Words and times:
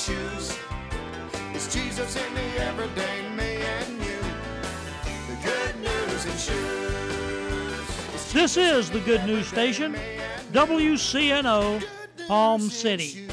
shoes. 0.00 0.58
It's 1.52 1.74
Jesus 1.74 2.16
in 2.16 2.34
the 2.34 2.64
everyday 2.64 3.28
me 3.36 3.56
and 3.56 3.92
you. 4.02 4.18
The 5.28 5.36
good 5.44 5.76
news 5.76 6.24
in 6.24 6.32
shoes. 6.38 8.32
This 8.32 8.56
is 8.56 8.90
the 8.90 9.00
Good 9.00 9.26
News 9.26 9.46
Station, 9.48 9.94
WCNO, 10.52 11.84
Palm 12.28 12.62
City. 12.62 13.28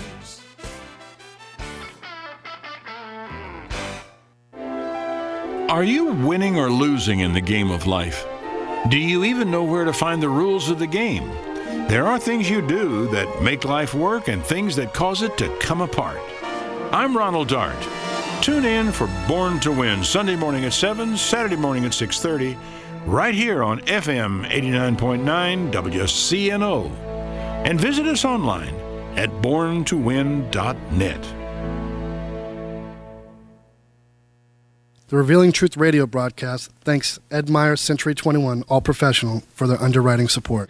Are 5.69 5.83
you 5.85 6.07
winning 6.07 6.57
or 6.59 6.69
losing 6.69 7.21
in 7.21 7.31
the 7.31 7.41
game 7.41 7.71
of 7.71 7.87
life? 7.87 8.27
Do 8.89 8.97
you 8.97 9.23
even 9.23 9.49
know 9.49 9.63
where 9.63 9.85
to 9.85 9.93
find 9.93 10.21
the 10.21 10.29
rules 10.29 10.69
of 10.69 10.79
the 10.79 10.87
game? 10.87 11.29
There 11.87 12.07
are 12.07 12.19
things 12.19 12.49
you 12.49 12.61
do 12.61 13.07
that 13.11 13.41
make 13.41 13.63
life 13.63 13.93
work 13.93 14.27
and 14.27 14.43
things 14.43 14.75
that 14.75 14.93
cause 14.93 15.21
it 15.21 15.37
to 15.37 15.57
come 15.59 15.79
apart. 15.79 16.19
I'm 16.91 17.15
Ronald 17.15 17.49
Dart. 17.49 17.75
Tune 18.41 18.63
in 18.63 18.93
for 18.93 19.09
Born 19.27 19.59
to 19.59 19.71
Win 19.71 20.03
Sunday 20.03 20.37
morning 20.37 20.63
at 20.63 20.71
7, 20.71 21.17
Saturday 21.17 21.57
morning 21.57 21.83
at 21.83 21.91
6:30, 21.91 22.57
right 23.05 23.33
here 23.33 23.61
on 23.61 23.81
FM 23.81 24.45
89.9 24.49 25.71
WCNO. 25.71 26.89
And 27.65 27.79
visit 27.79 28.05
us 28.05 28.23
online 28.23 28.73
at 29.17 29.29
borntowin.net. 29.41 31.21
The 35.09 35.15
Revealing 35.15 35.51
Truth 35.51 35.77
radio 35.77 36.05
broadcast 36.05 36.71
thanks 36.81 37.19
Ed 37.31 37.49
Meyer 37.49 37.75
Century 37.75 38.13
21 38.15 38.63
All 38.69 38.81
Professional 38.81 39.41
for 39.53 39.67
their 39.67 39.81
underwriting 39.81 40.27
support. 40.27 40.69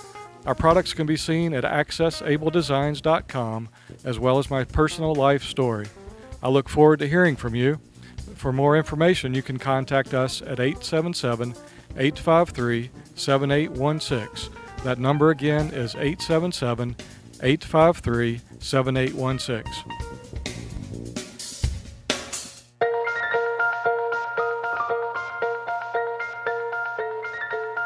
Our 0.45 0.55
products 0.55 0.93
can 0.93 1.05
be 1.05 1.17
seen 1.17 1.53
at 1.53 1.63
accessabledesigns.com 1.63 3.69
as 4.03 4.17
well 4.17 4.39
as 4.39 4.49
my 4.49 4.63
personal 4.63 5.13
life 5.13 5.43
story. 5.43 5.85
I 6.41 6.49
look 6.49 6.67
forward 6.67 6.97
to 6.99 7.07
hearing 7.07 7.35
from 7.35 7.53
you. 7.53 7.79
For 8.35 8.51
more 8.51 8.75
information, 8.75 9.35
you 9.35 9.43
can 9.43 9.59
contact 9.59 10.15
us 10.15 10.41
at 10.41 10.59
877 10.59 11.53
853 11.95 12.89
7816. 13.15 14.51
That 14.83 14.97
number 14.97 15.29
again 15.29 15.67
is 15.67 15.93
877 15.93 16.95
853 17.43 18.41
7816. 18.59 19.63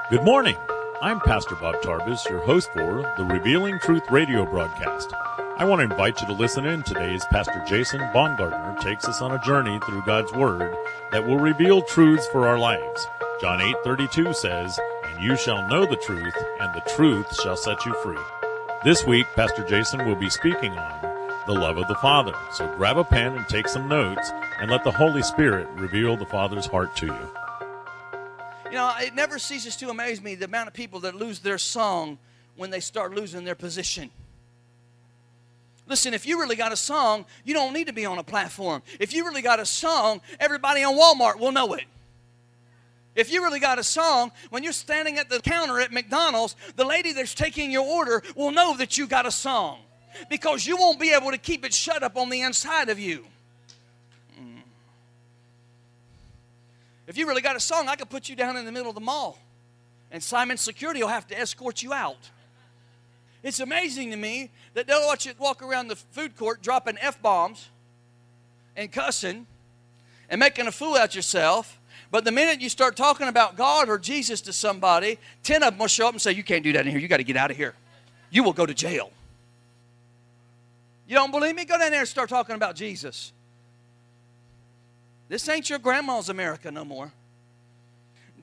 Good 0.09 0.23
morning. 0.23 0.55
I'm 1.05 1.19
Pastor 1.19 1.53
Bob 1.53 1.75
Tarvis, 1.83 2.27
your 2.27 2.39
host 2.39 2.73
for 2.73 3.13
the 3.15 3.25
Revealing 3.25 3.77
Truth 3.77 4.09
radio 4.09 4.43
broadcast. 4.43 5.13
I 5.55 5.63
want 5.63 5.77
to 5.81 5.83
invite 5.83 6.19
you 6.19 6.25
to 6.25 6.33
listen 6.33 6.65
in 6.65 6.81
today 6.81 7.13
as 7.13 7.23
Pastor 7.27 7.63
Jason 7.67 7.99
Baumgartner 8.11 8.75
takes 8.81 9.05
us 9.05 9.21
on 9.21 9.31
a 9.31 9.43
journey 9.43 9.79
through 9.85 10.01
God's 10.01 10.33
Word 10.33 10.75
that 11.11 11.27
will 11.27 11.37
reveal 11.37 11.83
truths 11.83 12.25
for 12.31 12.47
our 12.47 12.57
lives. 12.57 13.07
John 13.39 13.61
8:32 13.61 14.33
says, 14.33 14.79
"And 15.03 15.23
you 15.23 15.37
shall 15.37 15.67
know 15.67 15.85
the 15.85 15.95
truth, 15.95 16.35
and 16.59 16.73
the 16.73 16.89
truth 16.95 17.39
shall 17.39 17.55
set 17.55 17.85
you 17.85 17.93
free." 18.01 18.17
This 18.83 19.05
week, 19.05 19.27
Pastor 19.35 19.63
Jason 19.63 20.07
will 20.07 20.15
be 20.15 20.31
speaking 20.31 20.75
on 20.75 21.01
the 21.45 21.53
love 21.53 21.77
of 21.77 21.87
the 21.87 22.01
Father. 22.01 22.33
So 22.51 22.65
grab 22.77 22.97
a 22.97 23.03
pen 23.03 23.35
and 23.35 23.47
take 23.47 23.67
some 23.67 23.87
notes, 23.87 24.31
and 24.59 24.71
let 24.71 24.83
the 24.83 24.89
Holy 24.89 25.21
Spirit 25.21 25.67
reveal 25.75 26.17
the 26.17 26.25
Father's 26.25 26.65
heart 26.65 26.95
to 26.95 27.05
you. 27.05 27.29
You 28.65 28.71
know, 28.71 28.93
it 28.99 29.13
never 29.13 29.37
ceases 29.37 29.75
to 29.77 29.89
amaze 29.89 30.21
me 30.21 30.35
the 30.35 30.45
amount 30.45 30.67
of 30.67 30.73
people 30.73 31.01
that 31.01 31.15
lose 31.15 31.39
their 31.39 31.57
song 31.57 32.17
when 32.55 32.71
they 32.71 32.79
start 32.79 33.13
losing 33.13 33.43
their 33.43 33.55
position. 33.55 34.09
Listen, 35.87 36.13
if 36.15 36.25
you 36.25 36.39
really 36.39 36.55
got 36.55 36.71
a 36.71 36.75
song, 36.75 37.25
you 37.43 37.53
don't 37.53 37.73
need 37.73 37.87
to 37.87 37.93
be 37.93 38.05
on 38.05 38.17
a 38.17 38.23
platform. 38.23 38.81
If 38.99 39.13
you 39.13 39.23
really 39.25 39.43
got 39.43 39.59
a 39.59 39.65
song, 39.65 40.19
everybody 40.39 40.83
on 40.83 40.95
Walmart 40.95 41.39
will 41.39 41.51
know 41.51 41.73
it. 41.75 41.83
If 43.13 43.31
you 43.31 43.43
really 43.43 43.59
got 43.59 43.77
a 43.77 43.83
song, 43.83 44.31
when 44.49 44.63
you're 44.63 44.73
standing 44.73 45.19
at 45.19 45.29
the 45.29 45.39
counter 45.39 45.79
at 45.79 45.93
McDonald's, 45.93 46.55
the 46.75 46.83
lady 46.83 47.13
that's 47.13 47.35
taking 47.35 47.71
your 47.71 47.85
order 47.85 48.23
will 48.35 48.51
know 48.51 48.75
that 48.77 48.97
you 48.97 49.07
got 49.07 49.25
a 49.25 49.31
song 49.31 49.79
because 50.29 50.65
you 50.65 50.75
won't 50.75 50.99
be 50.99 51.11
able 51.11 51.31
to 51.31 51.37
keep 51.37 51.63
it 51.63 51.73
shut 51.73 52.03
up 52.03 52.17
on 52.17 52.29
the 52.29 52.41
inside 52.41 52.89
of 52.89 52.99
you. 52.99 53.25
If 57.07 57.17
you 57.17 57.27
really 57.27 57.41
got 57.41 57.55
a 57.55 57.59
song, 57.59 57.87
I 57.87 57.95
could 57.95 58.09
put 58.09 58.29
you 58.29 58.35
down 58.35 58.57
in 58.57 58.65
the 58.65 58.71
middle 58.71 58.89
of 58.89 58.95
the 58.95 59.01
mall, 59.01 59.37
and 60.11 60.21
Simon 60.21 60.57
Security 60.57 61.01
will 61.01 61.09
have 61.09 61.27
to 61.27 61.39
escort 61.39 61.83
you 61.83 61.93
out. 61.93 62.29
It's 63.43 63.59
amazing 63.59 64.09
to 64.09 64.17
me 64.17 64.49
that 64.73 64.87
they'll 64.87 65.05
watch 65.05 65.27
you 65.27 65.33
walk 65.37 65.61
around 65.61 65.87
the 65.87 65.95
food 65.95 66.35
court 66.35 66.63
dropping 66.63 66.97
F 66.99 67.21
bombs 67.21 67.69
and 68.75 68.91
cussing 68.91 69.45
and 70.29 70.39
making 70.39 70.65
a 70.65 70.71
fool 70.71 70.95
out 70.95 71.13
yourself. 71.13 71.79
But 72.09 72.25
the 72.25 72.31
minute 72.31 72.59
you 72.59 72.69
start 72.69 72.95
talking 72.95 73.27
about 73.27 73.55
God 73.55 73.87
or 73.87 73.99
Jesus 73.99 74.41
to 74.41 74.53
somebody, 74.53 75.19
10 75.43 75.61
of 75.61 75.73
them 75.73 75.79
will 75.79 75.87
show 75.87 76.07
up 76.07 76.13
and 76.13 76.21
say, 76.21 76.31
You 76.31 76.43
can't 76.43 76.63
do 76.63 76.73
that 76.73 76.85
in 76.85 76.91
here. 76.91 76.99
You 76.99 77.07
got 77.07 77.17
to 77.17 77.23
get 77.23 77.37
out 77.37 77.51
of 77.51 77.57
here. 77.57 77.75
You 78.31 78.43
will 78.43 78.53
go 78.53 78.65
to 78.65 78.73
jail. 78.73 79.11
You 81.07 81.15
don't 81.15 81.31
believe 81.31 81.55
me? 81.55 81.65
Go 81.65 81.77
down 81.77 81.91
there 81.91 81.99
and 81.99 82.09
start 82.09 82.29
talking 82.29 82.55
about 82.55 82.75
Jesus. 82.75 83.31
This 85.27 85.47
ain't 85.49 85.69
your 85.69 85.79
grandma's 85.79 86.29
America 86.29 86.71
no 86.71 86.85
more. 86.85 87.11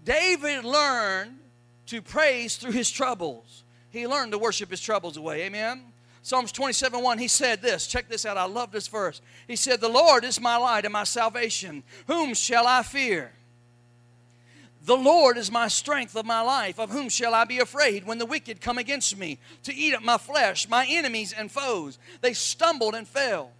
David 0.05 0.64
learned 0.64 1.38
to 1.87 2.02
praise 2.02 2.56
through 2.56 2.73
his 2.73 2.90
troubles. 2.90 3.64
He 3.90 4.06
learned 4.06 4.32
to 4.32 4.38
worship 4.38 4.70
his 4.70 4.81
troubles 4.81 5.17
away. 5.17 5.43
Amen. 5.43 5.82
Psalms 6.23 6.52
27 6.52 7.02
1, 7.02 7.19
he 7.19 7.29
said 7.29 7.62
this. 7.62 7.87
Check 7.87 8.08
this 8.08 8.25
out. 8.25 8.37
I 8.37 8.44
love 8.44 8.70
this 8.73 8.88
verse. 8.88 9.20
He 9.46 9.56
said, 9.56 9.81
The 9.81 9.88
Lord 9.88 10.25
is 10.25 10.40
my 10.40 10.56
light 10.56 10.84
and 10.84 10.93
my 10.93 11.05
salvation. 11.05 11.82
Whom 12.06 12.34
shall 12.34 12.67
I 12.67 12.82
fear? 12.82 13.32
The 14.84 14.96
Lord 14.96 15.37
is 15.37 15.50
my 15.50 15.69
strength 15.69 16.17
of 16.17 16.26
my 16.26 16.40
life. 16.40 16.79
Of 16.79 16.90
whom 16.90 17.08
shall 17.08 17.34
I 17.34 17.44
be 17.44 17.58
afraid 17.58 18.06
when 18.06 18.19
the 18.19 18.26
wicked 18.26 18.61
come 18.61 18.79
against 18.79 19.17
me 19.17 19.38
to 19.64 19.75
eat 19.75 19.94
up 19.94 20.02
my 20.02 20.19
flesh, 20.19 20.69
my 20.69 20.87
enemies 20.88 21.32
and 21.32 21.50
foes? 21.50 21.99
They 22.20 22.32
stumbled 22.32 22.94
and 22.94 23.06
fell. 23.06 23.52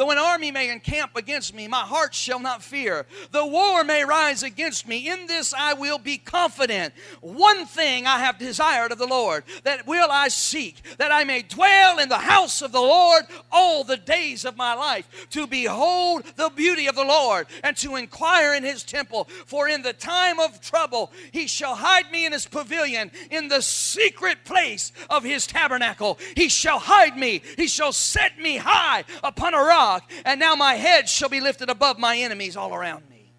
Though 0.00 0.12
an 0.12 0.16
army 0.16 0.50
may 0.50 0.70
encamp 0.70 1.14
against 1.14 1.52
me, 1.54 1.68
my 1.68 1.82
heart 1.82 2.14
shall 2.14 2.40
not 2.40 2.62
fear. 2.62 3.04
The 3.32 3.44
war 3.44 3.84
may 3.84 4.02
rise 4.02 4.42
against 4.42 4.88
me. 4.88 5.10
In 5.10 5.26
this 5.26 5.52
I 5.52 5.74
will 5.74 5.98
be 5.98 6.16
confident. 6.16 6.94
One 7.20 7.66
thing 7.66 8.06
I 8.06 8.20
have 8.20 8.38
desired 8.38 8.92
of 8.92 8.98
the 8.98 9.06
Lord, 9.06 9.44
that 9.64 9.86
will 9.86 10.08
I 10.10 10.28
seek, 10.28 10.80
that 10.96 11.12
I 11.12 11.24
may 11.24 11.42
dwell 11.42 11.98
in 11.98 12.08
the 12.08 12.16
house 12.16 12.62
of 12.62 12.72
the 12.72 12.80
Lord 12.80 13.24
all 13.52 13.84
the 13.84 13.98
days 13.98 14.46
of 14.46 14.56
my 14.56 14.72
life, 14.72 15.28
to 15.32 15.46
behold 15.46 16.24
the 16.34 16.48
beauty 16.48 16.86
of 16.86 16.94
the 16.94 17.04
Lord 17.04 17.48
and 17.62 17.76
to 17.76 17.96
inquire 17.96 18.54
in 18.54 18.64
his 18.64 18.82
temple. 18.82 19.24
For 19.44 19.68
in 19.68 19.82
the 19.82 19.92
time 19.92 20.40
of 20.40 20.62
trouble 20.62 21.12
he 21.30 21.46
shall 21.46 21.74
hide 21.74 22.10
me 22.10 22.24
in 22.24 22.32
his 22.32 22.46
pavilion, 22.46 23.10
in 23.30 23.48
the 23.48 23.60
secret 23.60 24.46
place 24.46 24.92
of 25.10 25.24
his 25.24 25.46
tabernacle. 25.46 26.18
He 26.36 26.48
shall 26.48 26.78
hide 26.78 27.18
me, 27.18 27.42
he 27.58 27.68
shall 27.68 27.92
set 27.92 28.38
me 28.38 28.56
high 28.56 29.04
upon 29.22 29.52
a 29.52 29.58
rock 29.58 29.89
and 30.24 30.38
now 30.40 30.54
my 30.54 30.74
head 30.74 31.08
shall 31.08 31.28
be 31.28 31.40
lifted 31.40 31.70
above 31.70 31.98
my 31.98 32.16
enemies 32.16 32.56
all 32.56 32.74
around 32.74 33.08
me. 33.10 33.30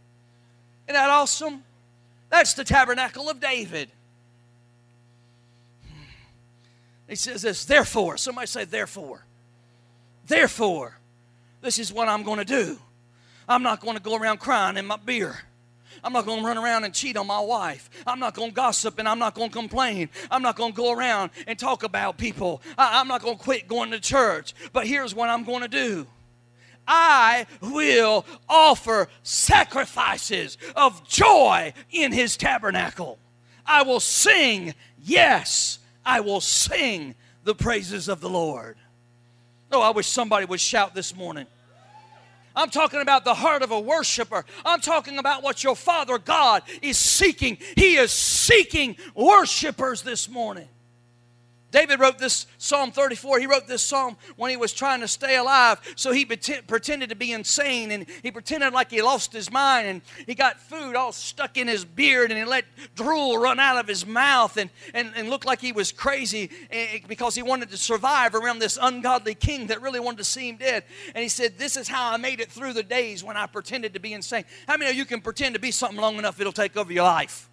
Isn't 0.87 0.95
that 0.95 1.09
awesome? 1.09 1.63
That's 2.29 2.53
the 2.53 2.63
tabernacle 2.63 3.29
of 3.29 3.39
David. 3.39 3.89
He 7.07 7.15
says 7.15 7.41
this, 7.41 7.65
therefore, 7.65 8.17
somebody 8.17 8.47
say, 8.47 8.63
therefore. 8.63 9.25
Therefore, 10.27 10.97
this 11.61 11.77
is 11.77 11.91
what 11.91 12.07
I'm 12.07 12.23
going 12.23 12.39
to 12.39 12.45
do. 12.45 12.79
I'm 13.49 13.63
not 13.63 13.81
going 13.81 13.97
to 13.97 14.01
go 14.01 14.15
around 14.15 14.39
crying 14.39 14.77
in 14.77 14.85
my 14.85 14.95
beer. 14.95 15.37
I'm 16.03 16.13
not 16.13 16.25
going 16.25 16.39
to 16.39 16.45
run 16.45 16.57
around 16.57 16.83
and 16.83 16.93
cheat 16.93 17.17
on 17.17 17.27
my 17.27 17.39
wife. 17.39 17.89
I'm 18.07 18.19
not 18.19 18.33
going 18.33 18.49
to 18.49 18.55
gossip 18.55 18.97
and 18.97 19.07
I'm 19.07 19.19
not 19.19 19.35
going 19.35 19.49
to 19.49 19.53
complain. 19.53 20.09
I'm 20.31 20.41
not 20.41 20.55
going 20.55 20.71
to 20.71 20.77
go 20.77 20.93
around 20.93 21.31
and 21.47 21.59
talk 21.59 21.83
about 21.83 22.17
people. 22.17 22.61
I, 22.77 23.01
am 23.01 23.07
not 23.07 23.21
going 23.21 23.37
to 23.37 23.43
quit 23.43 23.67
going 23.67 23.91
to 23.91 23.99
church. 23.99 24.53
But 24.73 24.87
here's 24.87 25.13
what 25.13 25.29
I'm 25.29 25.43
going 25.43 25.61
to 25.61 25.67
do 25.67 26.07
I 26.87 27.45
will 27.61 28.25
offer 28.49 29.07
sacrifices 29.23 30.57
of 30.75 31.07
joy 31.07 31.73
in 31.91 32.11
his 32.11 32.37
tabernacle. 32.37 33.19
I 33.65 33.83
will 33.83 33.99
sing, 33.99 34.73
yes, 35.01 35.79
I 36.05 36.19
will 36.21 36.41
sing 36.41 37.15
the 37.43 37.55
praises 37.55 38.07
of 38.07 38.21
the 38.21 38.29
Lord. 38.29 38.77
Oh, 39.71 39.81
I 39.81 39.91
wish 39.91 40.07
somebody 40.07 40.45
would 40.45 40.59
shout 40.59 40.93
this 40.93 41.15
morning. 41.15 41.47
I'm 42.55 42.69
talking 42.69 42.99
about 42.99 43.23
the 43.23 43.33
heart 43.33 43.61
of 43.61 43.71
a 43.71 43.79
worshiper. 43.79 44.45
I'm 44.65 44.81
talking 44.81 45.17
about 45.17 45.41
what 45.41 45.63
your 45.63 45.75
Father 45.75 46.17
God 46.17 46.63
is 46.81 46.97
seeking. 46.97 47.57
He 47.77 47.95
is 47.95 48.11
seeking 48.11 48.97
worshipers 49.15 50.01
this 50.01 50.27
morning. 50.27 50.67
David 51.71 51.99
wrote 51.99 52.17
this 52.17 52.47
Psalm 52.57 52.91
34. 52.91 53.39
He 53.39 53.47
wrote 53.47 53.67
this 53.67 53.81
psalm 53.81 54.17
when 54.35 54.51
he 54.51 54.57
was 54.57 54.73
trying 54.73 54.99
to 54.99 55.07
stay 55.07 55.37
alive. 55.37 55.79
So 55.95 56.11
he 56.11 56.25
pretended 56.25 57.09
to 57.09 57.15
be 57.15 57.31
insane 57.31 57.91
and 57.91 58.05
he 58.21 58.31
pretended 58.31 58.73
like 58.73 58.91
he 58.91 59.01
lost 59.01 59.31
his 59.31 59.51
mind 59.51 59.87
and 59.87 60.01
he 60.27 60.35
got 60.35 60.59
food 60.59 60.95
all 60.95 61.11
stuck 61.11 61.57
in 61.57 61.67
his 61.67 61.85
beard 61.85 62.29
and 62.29 62.37
he 62.37 62.45
let 62.45 62.65
drool 62.95 63.37
run 63.37 63.59
out 63.59 63.77
of 63.77 63.87
his 63.87 64.05
mouth 64.05 64.57
and, 64.57 64.69
and, 64.93 65.11
and 65.15 65.29
looked 65.29 65.45
like 65.45 65.61
he 65.61 65.71
was 65.71 65.91
crazy 65.91 66.49
eh, 66.71 66.99
because 67.07 67.35
he 67.35 67.41
wanted 67.41 67.69
to 67.69 67.77
survive 67.77 68.35
around 68.35 68.59
this 68.59 68.77
ungodly 68.81 69.35
king 69.35 69.67
that 69.67 69.81
really 69.81 69.99
wanted 69.99 70.17
to 70.17 70.23
see 70.23 70.49
him 70.49 70.57
dead. 70.57 70.83
And 71.15 71.23
he 71.23 71.29
said, 71.29 71.57
This 71.57 71.77
is 71.77 71.87
how 71.87 72.11
I 72.11 72.17
made 72.17 72.41
it 72.41 72.51
through 72.51 72.73
the 72.73 72.83
days 72.83 73.23
when 73.23 73.37
I 73.37 73.45
pretended 73.45 73.93
to 73.93 73.99
be 73.99 74.13
insane. 74.13 74.43
How 74.67 74.77
many 74.77 74.91
of 74.91 74.97
you 74.97 75.05
can 75.05 75.21
pretend 75.21 75.55
to 75.55 75.61
be 75.61 75.71
something 75.71 75.99
long 75.99 76.17
enough 76.17 76.39
it'll 76.39 76.51
take 76.51 76.75
over 76.75 76.91
your 76.91 77.03
life? 77.03 77.50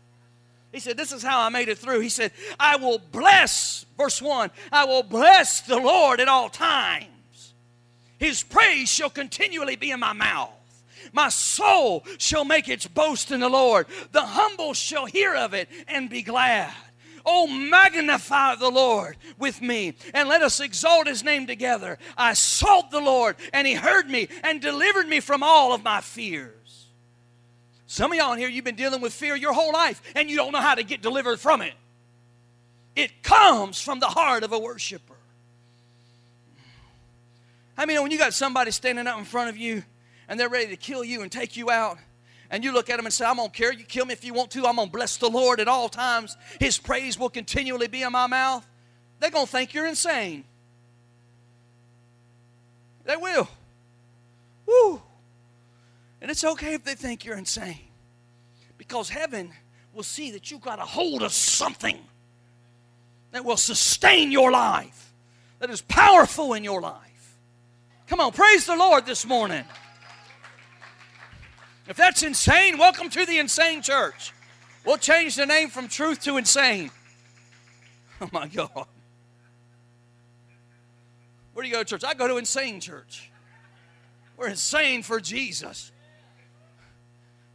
He 0.73 0.81
said, 0.81 0.97
This 0.97 1.13
is 1.13 1.23
how 1.23 1.41
I 1.41 1.49
made 1.49 1.69
it 1.69 1.79
through. 1.79 2.01
He 2.01 2.09
said, 2.09 2.33
I 2.59 2.77
will 2.77 2.99
bless, 2.99 3.87
verse 3.97 4.21
1, 4.21 4.51
I 4.71 4.85
will 4.85 5.03
bless 5.03 5.63
the 5.63 5.79
Lord 5.79 6.21
at 6.21 6.29
all 6.29 6.49
times. 6.49 7.55
His 8.19 8.43
praise 8.43 8.89
shall 8.89 9.11
continually 9.11 9.77
be 9.77 9.91
in 9.91 10.01
my 10.01 10.13
mouth. 10.13 10.51
My 11.13 11.29
soul 11.29 12.05
shall 12.19 12.45
make 12.45 12.69
its 12.69 12.87
boast 12.87 13.31
in 13.31 13.41
the 13.41 13.49
Lord. 13.49 13.87
The 14.13 14.25
humble 14.25 14.75
shall 14.75 15.07
hear 15.07 15.35
of 15.35 15.55
it 15.55 15.69
and 15.87 16.11
be 16.11 16.23
glad. 16.23 16.73
Oh, 17.25 17.47
magnify 17.47 18.57
the 18.57 18.71
Lord 18.71 19.17
with 19.39 19.61
me 19.61 19.95
and 20.15 20.29
let 20.29 20.43
us 20.43 20.61
exalt 20.61 21.07
his 21.07 21.23
name 21.23 21.47
together. 21.47 21.99
I 22.17 22.33
sought 22.35 22.91
the 22.91 23.01
Lord 23.01 23.37
and 23.53 23.67
he 23.67 23.75
heard 23.75 24.09
me 24.09 24.29
and 24.43 24.61
delivered 24.61 25.09
me 25.09 25.21
from 25.21 25.43
all 25.43 25.73
of 25.73 25.83
my 25.83 26.01
fears. 26.01 26.58
Some 27.91 28.13
of 28.13 28.19
y'all 28.19 28.35
in 28.35 28.39
here, 28.39 28.51
you've 28.51 28.67
been 28.67 28.77
dealing 28.77 29.01
with 29.01 29.15
fear 29.15 29.35
your 29.35 29.55
whole 29.55 29.73
life 29.73 30.03
and 30.15 30.29
you 30.29 30.37
don't 30.37 30.53
know 30.53 30.61
how 30.61 30.75
to 30.75 30.83
get 30.83 31.01
delivered 31.01 31.41
from 31.41 31.63
it. 31.63 31.73
It 32.95 33.23
comes 33.23 33.81
from 33.81 33.99
the 33.99 34.07
heart 34.07 34.45
of 34.45 34.53
a 34.53 34.59
worshiper. 34.59 35.17
I 37.79 37.87
mean, 37.87 38.03
when 38.03 38.11
you 38.11 38.19
got 38.19 38.35
somebody 38.35 38.73
standing 38.73 39.07
up 39.07 39.19
in 39.19 39.25
front 39.25 39.49
of 39.49 39.57
you 39.57 39.83
and 40.29 40.39
they're 40.39 40.51
ready 40.51 40.69
to 40.69 40.77
kill 40.77 41.03
you 41.03 41.23
and 41.23 41.33
take 41.33 41.57
you 41.57 41.71
out, 41.71 41.97
and 42.51 42.63
you 42.63 42.73
look 42.73 42.91
at 42.91 42.97
them 42.97 43.07
and 43.07 43.13
say, 43.13 43.25
I'm 43.25 43.37
going 43.37 43.51
to 43.51 43.57
care. 43.57 43.73
You 43.73 43.85
kill 43.85 44.05
me 44.05 44.13
if 44.13 44.25
you 44.25 44.35
want 44.35 44.51
to. 44.53 44.67
I'm 44.67 44.77
going 44.77 44.89
to 44.89 44.93
bless 44.93 45.17
the 45.17 45.29
Lord 45.29 45.59
at 45.59 45.69
all 45.69 45.89
times. 45.89 46.37
His 46.61 46.79
praise 46.79 47.19
will 47.19 47.29
continually 47.31 47.89
be 47.89 48.03
in 48.03 48.13
my 48.13 48.27
mouth. 48.27 48.67
They're 49.19 49.31
going 49.31 49.47
to 49.47 49.53
think 49.53 49.75
you're 49.75 49.87
insane. 49.87 50.45
They 53.05 53.17
will. 53.17 53.49
Woo. 54.67 55.03
And 56.21 56.31
it's 56.31 56.45
okay 56.45 56.75
if 56.75 56.85
they 56.85 56.95
think 56.95 57.25
you're 57.25 57.37
insane 57.37 57.89
because 58.77 59.09
heaven 59.09 59.53
will 59.93 60.03
see 60.03 60.31
that 60.33 60.51
you've 60.51 60.61
got 60.61 60.79
a 60.79 60.85
hold 60.85 61.23
of 61.23 61.33
something 61.33 61.99
that 63.33 63.45
will 63.45 63.57
sustain 63.57 64.33
your 64.33 64.51
life, 64.51 65.13
that 65.59 65.71
is 65.71 65.83
powerful 65.83 66.55
in 66.55 66.65
your 66.65 66.81
life. 66.81 67.37
Come 68.07 68.21
on, 68.21 68.33
praise 68.33 68.65
the 68.65 68.77
Lord 68.77 69.05
this 69.05 69.27
morning. 69.27 69.65
If 71.89 71.97
that's 71.97 72.23
insane, 72.23 72.79
welcome 72.79 73.11
to 73.11 73.27
the 73.27 73.39
insane 73.39 73.83
church. 73.83 74.33
We'll 74.85 74.99
change 74.99 75.37
the 75.37 75.47
name 75.47 75.69
from 75.69 75.89
truth 75.89 76.23
to 76.23 76.37
insane. 76.37 76.91
Oh 78.21 78.29
my 78.33 78.49
God. 78.49 78.89
Where 81.53 81.63
do 81.63 81.69
you 81.69 81.73
go 81.73 81.85
to 81.85 81.85
church? 81.85 82.03
I 82.03 82.15
go 82.15 82.27
to 82.27 82.37
insane 82.37 82.81
church. 82.81 83.31
We're 84.37 84.49
insane 84.49 85.05
for 85.05 85.21
Jesus. 85.21 85.93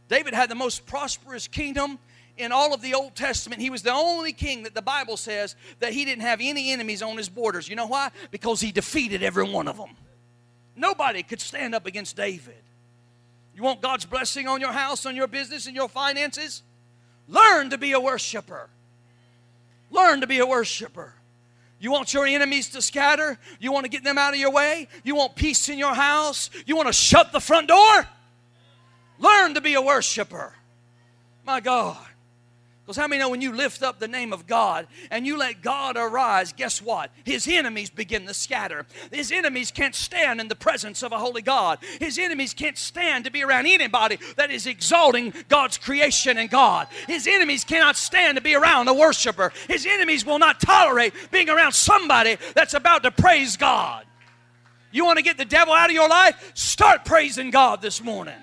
David 0.08 0.34
had 0.34 0.50
the 0.50 0.54
most 0.54 0.86
prosperous 0.86 1.48
kingdom 1.48 1.98
in 2.36 2.52
all 2.52 2.74
of 2.74 2.82
the 2.82 2.94
Old 2.94 3.14
Testament. 3.14 3.60
He 3.60 3.70
was 3.70 3.82
the 3.82 3.92
only 3.92 4.32
king 4.32 4.64
that 4.64 4.74
the 4.74 4.82
Bible 4.82 5.16
says 5.16 5.56
that 5.80 5.92
he 5.92 6.04
didn't 6.04 6.22
have 6.22 6.40
any 6.42 6.72
enemies 6.72 7.02
on 7.02 7.16
his 7.16 7.28
borders. 7.28 7.68
You 7.68 7.76
know 7.76 7.86
why? 7.86 8.10
Because 8.30 8.60
he 8.60 8.72
defeated 8.72 9.22
every 9.22 9.50
one 9.50 9.68
of 9.68 9.76
them. 9.76 9.90
Nobody 10.76 11.22
could 11.22 11.40
stand 11.40 11.74
up 11.74 11.86
against 11.86 12.16
David. 12.16 12.56
You 13.54 13.62
want 13.62 13.80
God's 13.80 14.04
blessing 14.04 14.48
on 14.48 14.60
your 14.60 14.72
house, 14.72 15.06
on 15.06 15.14
your 15.14 15.28
business, 15.28 15.66
and 15.66 15.76
your 15.76 15.88
finances? 15.88 16.62
Learn 17.28 17.70
to 17.70 17.78
be 17.78 17.92
a 17.92 18.00
worshiper. 18.00 18.68
Learn 19.90 20.20
to 20.20 20.26
be 20.26 20.40
a 20.40 20.46
worshiper. 20.46 21.14
You 21.78 21.92
want 21.92 22.12
your 22.12 22.26
enemies 22.26 22.70
to 22.70 22.82
scatter? 22.82 23.38
You 23.60 23.70
want 23.70 23.84
to 23.84 23.90
get 23.90 24.02
them 24.02 24.18
out 24.18 24.32
of 24.32 24.40
your 24.40 24.50
way? 24.50 24.88
You 25.04 25.14
want 25.14 25.36
peace 25.36 25.68
in 25.68 25.78
your 25.78 25.94
house? 25.94 26.50
You 26.66 26.76
want 26.76 26.88
to 26.88 26.92
shut 26.92 27.30
the 27.30 27.40
front 27.40 27.68
door? 27.68 28.08
Learn 29.24 29.54
to 29.54 29.60
be 29.60 29.74
a 29.74 29.80
worshiper. 29.80 30.52
My 31.46 31.60
God. 31.60 31.96
Because 32.84 32.98
how 32.98 33.08
many 33.08 33.20
know 33.20 33.30
when 33.30 33.40
you 33.40 33.54
lift 33.54 33.82
up 33.82 33.98
the 33.98 34.08
name 34.08 34.34
of 34.34 34.46
God 34.46 34.86
and 35.10 35.26
you 35.26 35.38
let 35.38 35.62
God 35.62 35.96
arise, 35.96 36.52
guess 36.52 36.82
what? 36.82 37.10
His 37.24 37.48
enemies 37.48 37.88
begin 37.88 38.26
to 38.26 38.34
scatter. 38.34 38.84
His 39.10 39.32
enemies 39.32 39.70
can't 39.70 39.94
stand 39.94 40.38
in 40.38 40.48
the 40.48 40.54
presence 40.54 41.02
of 41.02 41.12
a 41.12 41.18
holy 41.18 41.40
God. 41.40 41.78
His 41.98 42.18
enemies 42.18 42.52
can't 42.52 42.76
stand 42.76 43.24
to 43.24 43.30
be 43.30 43.42
around 43.42 43.66
anybody 43.66 44.18
that 44.36 44.50
is 44.50 44.66
exalting 44.66 45.32
God's 45.48 45.78
creation 45.78 46.36
and 46.36 46.50
God. 46.50 46.88
His 47.06 47.26
enemies 47.26 47.64
cannot 47.64 47.96
stand 47.96 48.36
to 48.36 48.42
be 48.42 48.54
around 48.54 48.88
a 48.88 48.94
worshiper. 48.94 49.50
His 49.66 49.86
enemies 49.86 50.26
will 50.26 50.38
not 50.38 50.60
tolerate 50.60 51.14
being 51.30 51.48
around 51.48 51.72
somebody 51.72 52.36
that's 52.54 52.74
about 52.74 53.02
to 53.04 53.10
praise 53.10 53.56
God. 53.56 54.04
You 54.92 55.06
want 55.06 55.16
to 55.16 55.24
get 55.24 55.38
the 55.38 55.46
devil 55.46 55.72
out 55.72 55.88
of 55.88 55.94
your 55.94 56.10
life? 56.10 56.52
Start 56.52 57.06
praising 57.06 57.50
God 57.50 57.80
this 57.80 58.02
morning. 58.02 58.34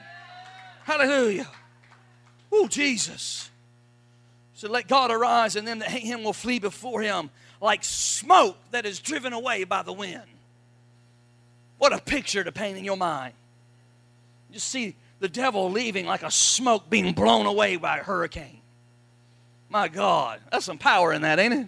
Hallelujah. 0.83 1.47
Oh, 2.51 2.67
Jesus. 2.67 3.49
So 4.53 4.69
let 4.69 4.87
God 4.87 5.11
arise, 5.11 5.55
and 5.55 5.67
them 5.67 5.79
that 5.79 5.89
hate 5.89 6.03
him 6.03 6.23
will 6.23 6.33
flee 6.33 6.59
before 6.59 7.01
him 7.01 7.29
like 7.61 7.83
smoke 7.83 8.57
that 8.71 8.85
is 8.85 8.99
driven 8.99 9.33
away 9.33 9.63
by 9.63 9.83
the 9.83 9.93
wind. 9.93 10.21
What 11.77 11.93
a 11.93 11.99
picture 11.99 12.43
to 12.43 12.51
paint 12.51 12.77
in 12.77 12.83
your 12.83 12.97
mind. 12.97 13.33
You 14.51 14.59
see 14.59 14.95
the 15.19 15.29
devil 15.29 15.71
leaving 15.71 16.05
like 16.05 16.23
a 16.23 16.31
smoke 16.31 16.89
being 16.89 17.13
blown 17.13 17.45
away 17.45 17.77
by 17.77 17.99
a 17.99 18.03
hurricane. 18.03 18.59
My 19.69 19.87
God, 19.87 20.41
that's 20.51 20.65
some 20.65 20.77
power 20.77 21.13
in 21.13 21.21
that, 21.21 21.39
ain't 21.39 21.53
it? 21.53 21.67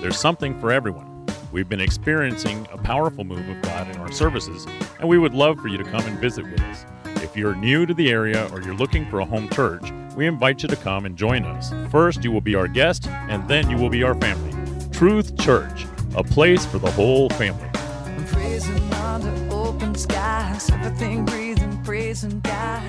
There's 0.00 0.18
something 0.18 0.58
for 0.58 0.72
everyone. 0.72 1.26
We've 1.52 1.68
been 1.68 1.82
experiencing 1.82 2.66
a 2.72 2.78
powerful 2.78 3.22
move 3.22 3.46
of 3.50 3.60
God 3.60 3.86
in 3.90 3.96
our 3.98 4.10
services, 4.10 4.66
and 4.98 5.06
we 5.06 5.18
would 5.18 5.34
love 5.34 5.60
for 5.60 5.68
you 5.68 5.76
to 5.76 5.84
come 5.84 6.00
and 6.06 6.18
visit 6.18 6.50
with 6.50 6.58
us. 6.62 6.86
If 7.22 7.36
you're 7.36 7.54
new 7.54 7.84
to 7.84 7.92
the 7.92 8.10
area 8.10 8.48
or 8.50 8.62
you're 8.62 8.74
looking 8.74 9.04
for 9.10 9.20
a 9.20 9.26
home 9.26 9.50
church, 9.50 9.92
we 10.16 10.26
invite 10.26 10.62
you 10.62 10.70
to 10.70 10.76
come 10.76 11.04
and 11.04 11.18
join 11.18 11.44
us. 11.44 11.70
First, 11.90 12.24
you 12.24 12.32
will 12.32 12.40
be 12.40 12.54
our 12.54 12.66
guest, 12.66 13.08
and 13.08 13.46
then 13.46 13.68
you 13.68 13.76
will 13.76 13.90
be 13.90 14.02
our 14.02 14.14
family. 14.14 14.54
Truth 14.90 15.38
Church, 15.38 15.84
a 16.16 16.24
place 16.24 16.64
for 16.64 16.78
the 16.78 16.90
whole 16.92 17.28
family. 17.30 17.68
I'm 17.74 18.24
praising 18.24 18.92
under 18.94 19.54
open 19.54 19.94
skies, 19.94 20.70
everything 20.70 21.26
breathing, 21.26 21.84
praising 21.84 22.40
God. 22.40 22.82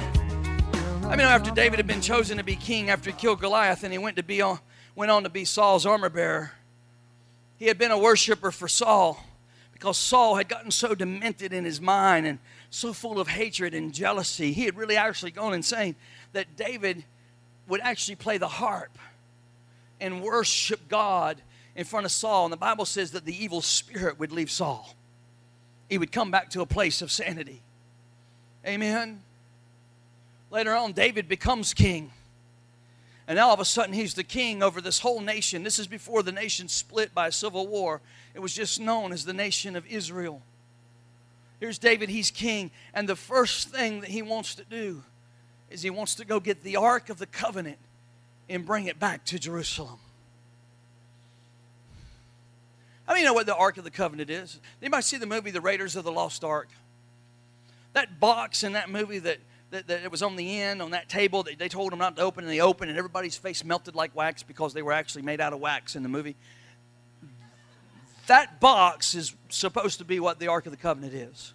I 1.04 1.18
mean, 1.18 1.28
after 1.28 1.52
David 1.52 1.78
had 1.78 1.88
been 1.88 2.00
chosen 2.00 2.38
to 2.38 2.44
be 2.46 2.56
king 2.56 2.90
after 2.90 3.10
he 3.10 3.18
killed 3.18 3.42
Goliath 3.42 3.84
and 3.84 3.92
he 3.92 4.00
went 4.00 4.16
to 4.16 4.24
be 4.24 4.42
on, 4.42 4.60
went 4.96 5.12
on 5.12 5.24
to 5.24 5.30
be 5.30 5.44
Saul's 5.44 5.86
armor 5.86 6.10
bearer, 6.10 6.52
he 7.62 7.68
had 7.68 7.78
been 7.78 7.92
a 7.92 7.98
worshiper 7.98 8.50
for 8.50 8.68
Saul 8.68 9.24
because 9.72 9.96
Saul 9.96 10.36
had 10.36 10.50
gotten 10.50 10.72
so 10.72 10.96
demented 10.96 11.54
in 11.54 11.64
his 11.64 11.80
mind 11.80 12.26
and 12.26 12.40
so 12.72 12.92
full 12.92 13.20
of 13.20 13.28
hatred 13.28 13.76
and 13.76 13.94
jealousy. 13.94 14.52
He 14.52 14.66
had 14.66 14.76
really 14.76 14.98
actually 14.98 15.30
gone 15.30 15.54
insane 15.54 15.96
that 16.34 16.56
David 16.56 17.04
would 17.68 17.80
actually 17.82 18.16
play 18.16 18.40
the 18.40 18.48
harp 18.48 18.98
and 20.00 20.24
worship 20.24 20.90
God 20.90 21.40
in 21.76 21.86
front 21.86 22.08
of 22.08 22.12
Saul. 22.12 22.46
And 22.46 22.52
the 22.52 22.58
Bible 22.58 22.84
says 22.84 23.12
that 23.12 23.26
the 23.26 23.44
evil 23.44 23.62
spirit 23.62 24.18
would 24.18 24.32
leave 24.32 24.50
Saul. 24.50 24.96
He 25.88 26.00
would 26.00 26.12
come 26.12 26.32
back 26.32 26.50
to 26.52 26.62
a 26.62 26.66
place 26.66 27.04
of 27.04 27.12
sanity. 27.12 27.62
Amen. 28.66 29.22
Later 30.50 30.74
on, 30.74 30.94
David 30.94 31.30
becomes 31.30 31.76
king. 31.76 32.12
And 33.28 33.38
now 33.38 33.48
all 33.48 33.54
of 33.54 33.60
a 33.60 33.66
sudden, 33.66 33.94
he's 33.94 34.14
the 34.14 34.24
king 34.24 34.64
over 34.64 34.82
this 34.82 35.00
whole 35.00 35.22
nation. 35.22 35.64
This 35.64 35.80
is 35.80 35.88
before 35.88 36.24
the 36.24 36.32
nation 36.32 36.68
split 36.68 37.14
by 37.14 37.28
a 37.28 37.32
civil 37.32 37.68
war. 37.68 38.02
It 38.34 38.40
was 38.40 38.54
just 38.54 38.80
known 38.80 39.12
as 39.12 39.26
the 39.26 39.34
nation 39.34 39.76
of 39.76 39.86
Israel. 39.88 40.42
Here's 41.60 41.78
David, 41.78 42.10
he's 42.10 42.32
king. 42.32 42.72
And 42.94 43.08
the 43.08 43.16
first 43.16 43.70
thing 43.70 44.02
that 44.02 44.10
he 44.10 44.22
wants 44.22 44.56
to 44.56 44.64
do 44.64 45.04
is 45.70 45.82
he 45.82 45.90
wants 45.90 46.16
to 46.16 46.26
go 46.26 46.40
get 46.40 46.64
the 46.64 46.76
Ark 46.76 47.10
of 47.10 47.20
the 47.20 47.28
Covenant 47.28 47.78
and 48.50 48.66
bring 48.66 48.88
it 48.88 49.00
back 49.00 49.24
to 49.26 49.40
Jerusalem. 49.40 50.00
How 53.06 53.14
many 53.14 53.26
know 53.26 53.34
what 53.34 53.46
the 53.46 53.56
Ark 53.56 53.78
of 53.78 53.84
the 53.84 53.92
Covenant 53.92 54.30
is? 54.30 54.60
Anybody 54.82 55.04
see 55.04 55.18
the 55.18 55.26
movie 55.26 55.52
The 55.52 55.62
Raiders 55.62 55.96
of 55.96 56.04
the 56.04 56.12
Lost 56.12 56.44
Ark? 56.44 56.70
That 57.94 58.20
box 58.20 58.64
in 58.64 58.74
that 58.74 58.90
movie 58.90 59.20
that 59.20 59.38
that, 59.72 59.88
that 59.88 60.04
it 60.04 60.12
was 60.12 60.22
on 60.22 60.36
the 60.36 60.62
end 60.62 60.82
on 60.82 60.92
that 60.92 61.10
table. 61.10 61.44
That 61.44 61.58
they 61.58 61.70
told 61.70 61.92
them 61.92 62.00
not 62.00 62.16
to 62.18 62.22
open 62.22 62.44
and 62.44 62.52
they 62.52 62.60
opened 62.60 62.90
and 62.90 62.98
everybody's 62.98 63.38
face 63.38 63.64
melted 63.64 63.96
like 63.96 64.16
wax 64.16 64.44
because 64.44 64.74
they 64.74 64.82
were 64.82 64.94
actually 64.94 65.24
made 65.24 65.42
out 65.42 65.54
of 65.54 65.60
wax 65.60 65.96
in 65.96 66.04
the 66.04 66.10
movie. 66.10 66.36
That 68.28 68.60
box 68.60 69.16
is 69.16 69.36
supposed 69.50 69.98
to 69.98 70.06
be 70.06 70.20
what 70.20 70.40
the 70.40 70.48
ark 70.48 70.66
of 70.66 70.72
the 70.72 70.78
covenant 70.78 71.14
is. 71.14 71.54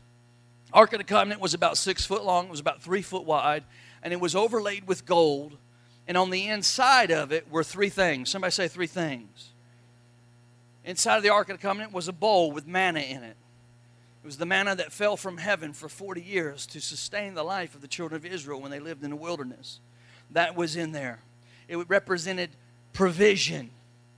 Ark 0.73 0.93
of 0.93 0.99
the 0.99 1.05
covenant 1.05 1.41
was 1.41 1.55
about 1.55 1.79
six 1.79 2.05
foot 2.05 2.25
long 2.25 2.47
it 2.47 2.51
was 2.51 2.61
about 2.61 2.83
three 2.83 3.03
foot 3.03 3.25
wide 3.25 3.65
and 4.03 4.13
it 4.13 4.21
was 4.21 4.35
overlaid 4.35 4.87
with 4.87 5.07
gold 5.07 5.57
and 6.09 6.17
on 6.17 6.31
the 6.31 6.49
inside 6.49 7.11
of 7.11 7.33
it 7.33 7.51
were 7.51 7.65
three 7.65 7.89
things. 7.89 8.31
Somebody 8.31 8.51
say 8.51 8.69
three 8.69 8.87
things. 8.87 9.53
Inside 10.85 11.17
of 11.19 11.23
the 11.23 11.31
ark 11.31 11.49
of 11.51 11.59
the 11.59 11.63
covenant 11.63 11.93
was 11.93 12.09
a 12.09 12.13
bowl 12.13 12.53
with 12.53 12.67
manna 12.67 13.01
in 13.01 13.23
it 13.23 13.37
was 14.27 14.37
the 14.37 14.47
manna 14.47 14.75
that 14.75 14.93
fell 14.93 15.17
from 15.17 15.39
heaven 15.39 15.73
for 15.73 15.89
40 15.89 16.21
years 16.21 16.67
to 16.67 16.81
sustain 16.81 17.35
the 17.35 17.45
life 17.45 17.75
of 17.75 17.81
the 17.81 17.89
children 17.89 18.17
of 18.17 18.27
Israel 18.27 18.61
when 18.61 18.71
they 18.71 18.81
lived 18.81 19.05
in 19.05 19.11
the 19.11 19.17
wilderness. 19.17 19.81
That 20.33 20.57
was 20.57 20.77
in 20.77 20.93
there. 20.93 21.21
It 21.69 21.77
represented 21.89 22.51
provision 22.93 23.71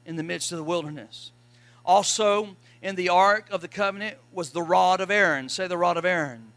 in 0.06 0.16
the 0.16 0.22
midst 0.22 0.50
of 0.50 0.58
the 0.58 0.64
wilderness. 0.64 1.30
Also, 1.84 2.56
in 2.80 2.94
the 2.94 3.08
Ark 3.08 3.48
of 3.50 3.60
the 3.60 3.68
Covenant 3.68 4.16
was 4.32 4.50
the 4.50 4.62
rod 4.62 5.00
of 5.00 5.10
Aaron. 5.10 5.48
Say 5.48 5.66
the 5.66 5.76
rod 5.76 5.96
of 5.96 6.04
Aaron. 6.04 6.52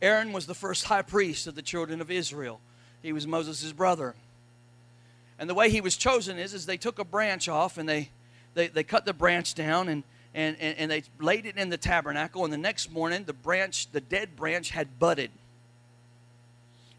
Aaron 0.00 0.32
was 0.32 0.46
the 0.46 0.54
first 0.54 0.84
high 0.84 1.02
priest 1.02 1.46
of 1.46 1.54
the 1.54 1.62
children 1.62 2.00
of 2.00 2.10
Israel. 2.10 2.60
He 3.02 3.12
was 3.12 3.26
Moses' 3.26 3.72
brother. 3.72 4.14
And 5.38 5.50
the 5.50 5.54
way 5.54 5.70
he 5.70 5.80
was 5.80 5.96
chosen 5.96 6.38
is, 6.38 6.54
is 6.54 6.66
they 6.66 6.76
took 6.76 6.98
a 6.98 7.04
branch 7.04 7.48
off 7.48 7.78
and 7.78 7.88
they, 7.88 8.10
they, 8.54 8.68
they 8.68 8.84
cut 8.84 9.04
the 9.04 9.12
branch 9.12 9.54
down 9.54 9.88
and 9.88 10.02
and, 10.34 10.56
and, 10.60 10.78
and, 10.78 10.90
they 10.90 11.02
laid 11.18 11.46
it 11.46 11.56
in 11.56 11.70
the 11.70 11.76
tabernacle. 11.76 12.44
And 12.44 12.52
the 12.52 12.58
next 12.58 12.92
morning, 12.92 13.24
the 13.24 13.32
branch, 13.32 13.90
the 13.90 14.00
dead 14.00 14.36
branch, 14.36 14.70
had 14.70 14.98
budded. 14.98 15.30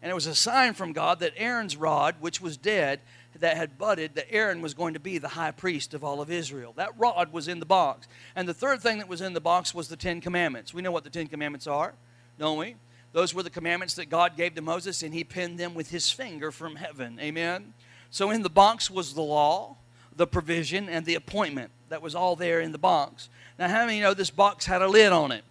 And 0.02 0.10
it 0.10 0.14
was 0.14 0.26
a 0.26 0.34
sign 0.34 0.74
from 0.74 0.92
God 0.92 1.20
that 1.20 1.34
Aaron's 1.36 1.76
rod, 1.76 2.16
which 2.20 2.40
was 2.40 2.56
dead, 2.56 3.00
that 3.38 3.56
had 3.56 3.78
budded, 3.78 4.14
that 4.14 4.26
Aaron 4.30 4.60
was 4.60 4.74
going 4.74 4.94
to 4.94 5.00
be 5.00 5.18
the 5.18 5.28
high 5.28 5.52
priest 5.52 5.94
of 5.94 6.02
all 6.02 6.20
of 6.20 6.30
Israel. 6.30 6.72
That 6.76 6.98
rod 6.98 7.32
was 7.32 7.48
in 7.48 7.60
the 7.60 7.66
box. 7.66 8.08
And 8.34 8.48
the 8.48 8.54
third 8.54 8.80
thing 8.80 8.98
that 8.98 9.08
was 9.08 9.20
in 9.20 9.32
the 9.32 9.40
box 9.40 9.74
was 9.74 9.88
the 9.88 9.96
Ten 9.96 10.20
Commandments. 10.20 10.74
We 10.74 10.82
know 10.82 10.90
what 10.90 11.04
the 11.04 11.10
Ten 11.10 11.26
Commandments 11.26 11.66
are, 11.66 11.94
don't 12.38 12.58
we? 12.58 12.76
Those 13.12 13.34
were 13.34 13.42
the 13.42 13.50
commandments 13.50 13.94
that 13.94 14.08
God 14.08 14.36
gave 14.36 14.54
to 14.54 14.62
Moses, 14.62 15.02
and 15.02 15.12
he 15.12 15.24
penned 15.24 15.58
them 15.58 15.74
with 15.74 15.90
his 15.90 16.10
finger 16.10 16.52
from 16.52 16.76
heaven. 16.76 17.18
Amen? 17.20 17.74
So 18.10 18.30
in 18.30 18.42
the 18.42 18.50
box 18.50 18.90
was 18.90 19.14
the 19.14 19.22
law, 19.22 19.76
the 20.20 20.26
provision, 20.26 20.86
and 20.90 21.06
the 21.06 21.14
appointment 21.14 21.70
that 21.88 22.02
was 22.02 22.14
all 22.14 22.36
there 22.36 22.60
in 22.60 22.72
the 22.72 22.78
box. 22.78 23.30
Now, 23.58 23.68
how 23.68 23.86
many 23.86 24.00
know 24.00 24.12
this 24.12 24.28
box 24.28 24.66
had 24.66 24.82
a 24.82 24.86
lid 24.86 25.12
on 25.12 25.32
it? 25.32 25.42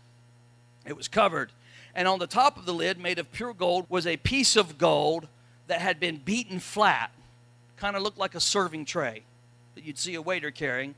It 0.86 0.96
was 0.96 1.08
covered. 1.08 1.52
And 1.96 2.08
on 2.08 2.20
the 2.20 2.28
top 2.28 2.56
of 2.56 2.68
the 2.68 2.74
lid, 2.74 3.00
made 3.00 3.18
of 3.18 3.32
pure 3.32 3.56
gold, 3.56 3.88
was 3.90 4.06
a 4.06 4.18
piece 4.18 4.56
of 4.56 4.78
gold 4.78 5.28
that 5.66 5.82
had 5.82 6.00
been 6.00 6.18
beaten 6.18 6.60
flat. 6.60 7.10
Kind 7.78 7.96
of 7.96 8.04
looked 8.04 8.20
like 8.20 8.36
a 8.36 8.40
serving 8.40 8.86
tray 8.86 9.24
that 9.74 9.84
you'd 9.84 9.98
see 9.98 10.14
a 10.14 10.22
waiter 10.22 10.52
carrying. 10.52 10.94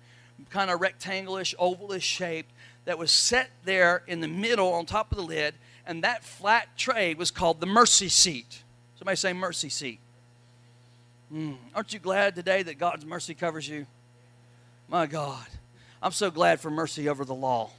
Kind 0.50 0.70
of 0.70 0.82
rectangulish, 0.82 1.56
ovalish 1.56 2.02
shaped, 2.02 2.52
that 2.84 2.98
was 2.98 3.10
set 3.10 3.52
there 3.64 4.04
in 4.06 4.20
the 4.20 4.28
middle 4.28 4.74
on 4.74 4.86
top 4.86 5.14
of 5.14 5.18
the 5.18 5.24
lid. 5.24 5.54
And 5.88 6.04
that 6.04 6.26
flat 6.26 6.68
tray 6.76 7.14
was 7.14 7.32
called 7.32 7.62
the 7.62 7.68
mercy 7.68 8.10
seat. 8.10 8.64
Somebody 8.98 9.16
say 9.16 9.32
mercy 9.32 9.70
seat. 9.70 10.00
Mm. 11.34 11.56
Aren't 11.74 11.94
you 11.94 12.00
glad 12.00 12.36
today 12.36 12.62
that 12.64 12.78
God's 12.78 13.06
mercy 13.06 13.34
covers 13.34 13.68
you? 13.68 13.86
My 14.90 15.06
God. 15.06 15.46
I'm 16.02 16.12
so 16.12 16.30
glad 16.30 16.60
for 16.60 16.70
mercy 16.70 17.08
over 17.08 17.24
the 17.24 17.34
law. 17.34 17.70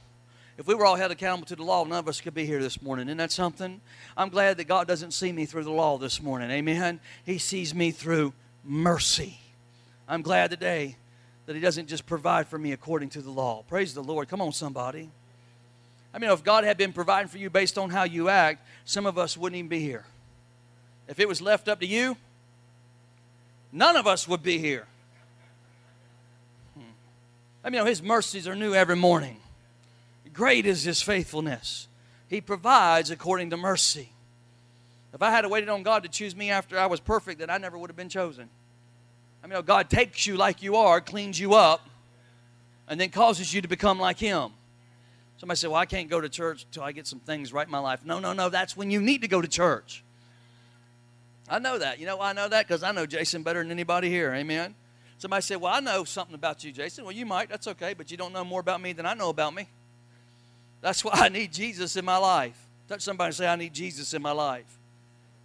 If 0.57 0.67
we 0.67 0.75
were 0.75 0.85
all 0.85 0.95
held 0.95 1.11
accountable 1.11 1.47
to 1.47 1.55
the 1.55 1.63
law, 1.63 1.83
none 1.83 1.99
of 1.99 2.07
us 2.07 2.21
could 2.21 2.33
be 2.33 2.45
here 2.45 2.61
this 2.61 2.81
morning. 2.81 3.07
Isn't 3.07 3.17
that 3.17 3.31
something? 3.31 3.81
I'm 4.15 4.29
glad 4.29 4.57
that 4.57 4.65
God 4.65 4.87
doesn't 4.87 5.11
see 5.11 5.31
me 5.31 5.45
through 5.45 5.63
the 5.63 5.71
law 5.71 5.97
this 5.97 6.21
morning. 6.21 6.49
Amen. 6.51 6.99
He 7.25 7.37
sees 7.37 7.73
me 7.73 7.91
through 7.91 8.33
mercy. 8.63 9.39
I'm 10.07 10.21
glad 10.21 10.51
today 10.51 10.95
that 11.45 11.55
He 11.55 11.61
doesn't 11.61 11.87
just 11.87 12.05
provide 12.05 12.47
for 12.47 12.57
me 12.57 12.71
according 12.71 13.09
to 13.09 13.21
the 13.21 13.31
law. 13.31 13.63
Praise 13.67 13.93
the 13.93 14.03
Lord. 14.03 14.29
Come 14.29 14.41
on, 14.41 14.51
somebody. 14.51 15.09
I 16.13 16.19
mean, 16.19 16.29
if 16.29 16.43
God 16.43 16.63
had 16.63 16.77
been 16.77 16.93
providing 16.93 17.29
for 17.29 17.39
you 17.39 17.49
based 17.49 17.77
on 17.77 17.89
how 17.89 18.03
you 18.03 18.29
act, 18.29 18.65
some 18.85 19.05
of 19.07 19.17
us 19.17 19.35
wouldn't 19.35 19.57
even 19.57 19.69
be 19.69 19.79
here. 19.79 20.05
If 21.07 21.19
it 21.19 21.27
was 21.27 21.41
left 21.41 21.67
up 21.67 21.79
to 21.79 21.87
you, 21.87 22.15
none 23.73 23.97
of 23.97 24.07
us 24.07 24.27
would 24.27 24.41
be 24.41 24.59
here. 24.59 24.87
Hmm. 26.75 26.83
I 27.65 27.69
mean, 27.69 27.85
his 27.85 28.01
mercies 28.01 28.47
are 28.47 28.55
new 28.55 28.73
every 28.73 28.95
morning. 28.95 29.37
Great 30.33 30.65
is 30.65 30.83
his 30.83 31.01
faithfulness. 31.01 31.87
He 32.27 32.41
provides 32.41 33.11
according 33.11 33.49
to 33.51 33.57
mercy. 33.57 34.09
If 35.13 35.21
I 35.21 35.29
had 35.29 35.45
waited 35.45 35.69
on 35.69 35.83
God 35.83 36.03
to 36.03 36.09
choose 36.09 36.35
me 36.35 36.49
after 36.49 36.79
I 36.79 36.87
was 36.87 36.99
perfect, 36.99 37.39
then 37.39 37.49
I 37.49 37.59
never 37.59 37.77
would 37.77 37.89
have 37.89 37.95
been 37.95 38.09
chosen. 38.09 38.49
I 39.43 39.47
mean, 39.47 39.61
God 39.63 39.89
takes 39.89 40.25
you 40.25 40.37
like 40.37 40.63
you 40.63 40.75
are, 40.75 41.01
cleans 41.01 41.39
you 41.39 41.53
up, 41.53 41.87
and 42.87 42.99
then 42.99 43.09
causes 43.09 43.53
you 43.53 43.61
to 43.61 43.67
become 43.67 43.99
like 43.99 44.17
Him. 44.17 44.51
Somebody 45.37 45.57
said, 45.57 45.69
Well, 45.69 45.79
I 45.79 45.85
can't 45.85 46.09
go 46.09 46.19
to 46.19 46.29
church 46.29 46.63
until 46.63 46.83
I 46.83 46.93
get 46.93 47.05
some 47.05 47.19
things 47.19 47.53
right 47.53 47.67
in 47.67 47.71
my 47.71 47.79
life. 47.79 48.05
No, 48.05 48.19
no, 48.19 48.33
no. 48.33 48.49
That's 48.49 48.75
when 48.75 48.89
you 48.89 49.01
need 49.01 49.21
to 49.21 49.27
go 49.27 49.41
to 49.41 49.47
church. 49.47 50.02
I 51.53 51.59
know 51.59 51.77
that. 51.77 51.99
You 51.99 52.07
know 52.07 52.17
why 52.17 52.31
I 52.31 52.33
know 52.33 52.49
that? 52.49 52.67
Because 52.67 52.81
I 52.81 52.91
know 52.91 53.05
Jason 53.05 53.43
better 53.43 53.61
than 53.61 53.69
anybody 53.69 54.09
here. 54.09 54.33
Amen. 54.33 54.73
Somebody 55.19 55.43
said, 55.43 55.61
Well, 55.61 55.71
I 55.71 55.81
know 55.81 56.03
something 56.03 56.33
about 56.33 56.63
you, 56.63 56.71
Jason. 56.71 57.05
Well, 57.05 57.13
you 57.13 57.27
might. 57.27 57.47
That's 57.47 57.67
okay. 57.67 57.93
But 57.93 58.09
you 58.09 58.17
don't 58.17 58.33
know 58.33 58.43
more 58.43 58.59
about 58.59 58.81
me 58.81 58.91
than 58.91 59.05
I 59.05 59.13
know 59.13 59.29
about 59.29 59.53
me. 59.53 59.69
That's 60.81 61.05
why 61.05 61.11
I 61.13 61.29
need 61.29 61.53
Jesus 61.53 61.95
in 61.95 62.05
my 62.05 62.17
life. 62.17 62.59
Touch 62.87 63.01
somebody 63.01 63.27
and 63.27 63.35
say, 63.35 63.47
I 63.47 63.55
need 63.55 63.71
Jesus 63.71 64.15
in 64.15 64.21
my 64.23 64.31
life. 64.31 64.65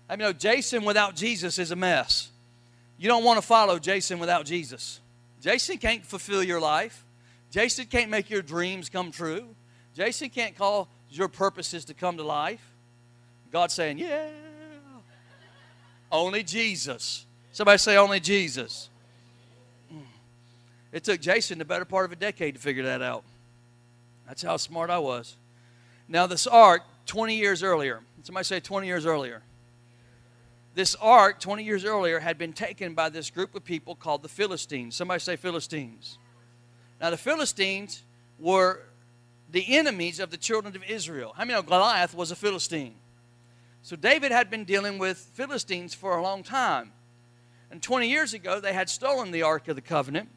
I 0.09 0.15
mean, 0.15 0.21
you 0.21 0.27
know, 0.29 0.33
Jason 0.33 0.83
without 0.83 1.15
Jesus 1.15 1.59
is 1.59 1.73
a 1.73 1.77
mess. 1.77 2.31
You 2.97 3.09
don't 3.09 3.23
want 3.23 3.37
to 3.39 3.47
follow 3.47 3.79
Jason 3.79 4.19
without 4.19 4.47
Jesus. 4.47 5.01
Jason 5.43 5.77
can't 5.77 6.07
fulfill 6.07 6.43
your 6.43 6.59
life. 6.59 7.05
Jason 7.51 7.85
can't 7.85 8.11
make 8.11 8.31
your 8.31 8.41
dreams 8.41 8.89
come 8.89 9.11
true. 9.11 9.47
Jason 9.95 10.31
can't 10.31 10.57
call 10.57 10.89
your 11.11 11.29
purposes 11.29 11.85
to 11.85 11.93
come 11.93 12.17
to 12.17 12.23
life. 12.23 12.67
God's 13.53 13.75
saying, 13.75 13.99
yeah. 13.99 14.29
Only 16.11 16.43
Jesus. 16.43 17.27
Somebody 17.53 17.79
say, 17.79 17.97
only 17.97 18.21
Jesus. 18.21 18.89
Mm. 19.93 20.01
It 20.93 21.05
took 21.05 21.21
Jason 21.21 21.59
the 21.59 21.65
better 21.65 21.85
part 21.85 22.05
of 22.05 22.13
a 22.13 22.17
decade 22.17 22.55
to 22.55 22.61
figure 22.61 22.85
that 22.85 23.03
out. 23.03 23.25
That's 24.27 24.43
how 24.43 24.57
smart 24.57 24.91
I 24.91 24.99
was. 24.99 25.37
Now, 26.07 26.27
this 26.27 26.47
ark, 26.47 26.83
20 27.07 27.37
years 27.37 27.63
earlier, 27.63 28.01
somebody 28.23 28.45
say 28.45 28.61
20 28.61 28.87
years 28.87 29.07
earlier. 29.07 29.43
This 30.75 30.95
ark, 30.97 31.41
20 31.41 31.65
years 31.65 31.85
earlier, 31.85 32.21
had 32.21 32.39
been 32.39 32.53
taken 32.53 32.95
by 32.95 33.09
this 33.09 33.31
group 33.31 33.55
of 33.55 33.65
people 33.65 33.95
called 33.95 34.23
the 34.23 34.29
Philistines. 34.29 34.95
Somebody 34.95 35.21
say 35.21 35.37
Philistines. 35.37 36.19
Now, 37.01 37.11
the 37.11 37.17
Philistines 37.17 38.03
were 38.39 38.83
the 39.51 39.77
enemies 39.77 40.21
of 40.21 40.31
the 40.31 40.37
children 40.37 40.77
of 40.77 40.85
Israel. 40.85 41.33
How 41.37 41.45
many 41.45 41.55
know 41.55 41.63
Goliath 41.63 42.15
was 42.15 42.31
a 42.31 42.37
Philistine? 42.37 42.95
So 43.83 43.97
David 43.97 44.33
had 44.33 44.51
been 44.51 44.65
dealing 44.65 44.99
with 44.99 45.19
Philistines 45.35 45.95
for 45.95 46.17
a 46.17 46.23
long 46.23 46.43
time. 46.43 46.93
And 47.71 47.83
20 47.83 48.09
years 48.09 48.35
ago, 48.35 48.61
they 48.61 48.73
had 48.73 48.89
stolen 48.89 49.31
the 49.31 49.43
Ark 49.43 49.69
of 49.69 49.77
the 49.77 49.83
Covenant, 49.83 50.29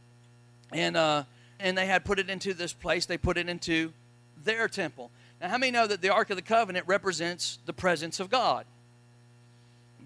and, 0.74 0.98
uh, 0.98 1.24
and 1.60 1.78
they 1.78 1.86
had 1.86 2.04
put 2.04 2.20
it 2.20 2.30
into 2.30 2.54
this 2.54 2.74
place. 2.74 3.06
They 3.06 3.18
put 3.18 3.38
it 3.38 3.48
into 3.48 3.94
their 4.44 4.68
temple. 4.68 5.12
Now, 5.40 5.50
how 5.50 5.58
many 5.58 5.72
know 5.72 5.88
that 5.88 6.02
the 6.02 6.10
Ark 6.10 6.30
of 6.30 6.36
the 6.36 6.42
Covenant 6.42 6.88
represents 6.88 7.60
the 7.66 7.74
presence 7.74 8.20
of 8.20 8.30
God? 8.30 8.66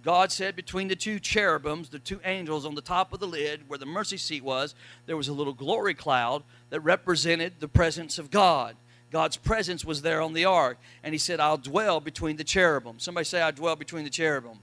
God 0.06 0.32
said 0.32 0.56
between 0.56 0.88
the 0.88 0.96
two 0.96 1.20
cherubims, 1.20 1.90
the 1.90 1.98
two 1.98 2.20
angels 2.24 2.64
on 2.64 2.76
the 2.76 2.82
top 2.82 3.12
of 3.12 3.20
the 3.20 3.28
lid 3.28 3.68
where 3.68 3.80
the 3.80 3.88
mercy 3.88 4.18
seat 4.18 4.44
was, 4.44 4.76
there 5.08 5.18
was 5.18 5.28
a 5.28 5.34
little 5.34 5.52
glory 5.52 5.96
cloud 5.96 6.44
that 6.70 6.80
represented 6.82 7.54
the 7.60 7.68
presence 7.68 8.20
of 8.20 8.30
God. 8.30 8.76
God's 9.12 9.38
presence 9.38 9.86
was 9.86 10.02
there 10.02 10.22
on 10.22 10.34
the 10.34 10.46
ark. 10.46 10.78
And 11.04 11.14
he 11.14 11.18
said, 11.18 11.40
I'll 11.40 11.58
dwell 11.58 12.00
between 12.00 12.38
the 12.38 12.44
cherubim. 12.44 13.00
Somebody 13.00 13.26
say, 13.26 13.42
I 13.42 13.52
dwell 13.52 13.76
between 13.76 14.04
the 14.04 14.10
cherubim. 14.10 14.60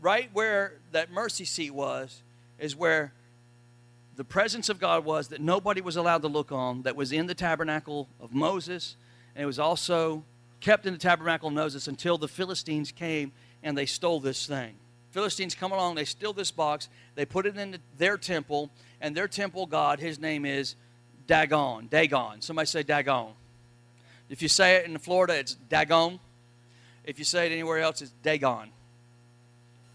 Right 0.00 0.30
where 0.32 0.74
that 0.92 1.10
mercy 1.10 1.44
seat 1.44 1.72
was, 1.72 2.22
is 2.58 2.76
where 2.76 3.12
the 4.16 4.24
presence 4.24 4.68
of 4.68 4.78
God 4.78 5.04
was 5.04 5.28
that 5.28 5.40
nobody 5.40 5.80
was 5.80 5.96
allowed 5.96 6.22
to 6.22 6.28
look 6.28 6.50
on, 6.50 6.82
that 6.82 6.96
was 6.96 7.12
in 7.12 7.26
the 7.26 7.34
tabernacle 7.34 8.08
of 8.20 8.32
Moses, 8.32 8.96
and 9.34 9.42
it 9.42 9.46
was 9.46 9.58
also 9.58 10.24
kept 10.60 10.86
in 10.86 10.92
the 10.92 10.98
tabernacle 10.98 11.48
of 11.48 11.54
Moses 11.54 11.86
until 11.86 12.16
the 12.16 12.28
Philistines 12.28 12.92
came 12.92 13.32
and 13.62 13.76
they 13.76 13.86
stole 13.86 14.20
this 14.20 14.46
thing. 14.46 14.74
Philistines 15.10 15.54
come 15.54 15.72
along, 15.72 15.94
they 15.94 16.04
steal 16.04 16.32
this 16.32 16.50
box, 16.50 16.88
they 17.14 17.24
put 17.24 17.46
it 17.46 17.56
in 17.56 17.78
their 17.98 18.16
temple, 18.16 18.70
and 19.00 19.14
their 19.14 19.28
temple 19.28 19.66
god, 19.66 19.98
his 20.00 20.18
name 20.18 20.44
is 20.44 20.76
Dagon. 21.26 21.88
Dagon. 21.88 22.40
Somebody 22.40 22.66
say 22.66 22.82
Dagon. 22.82 23.28
If 24.28 24.42
you 24.42 24.48
say 24.48 24.76
it 24.76 24.86
in 24.86 24.98
Florida, 24.98 25.38
it's 25.38 25.54
Dagon. 25.54 26.18
If 27.04 27.18
you 27.18 27.24
say 27.24 27.46
it 27.46 27.52
anywhere 27.52 27.78
else, 27.78 28.02
it's 28.02 28.12
Dagon. 28.22 28.70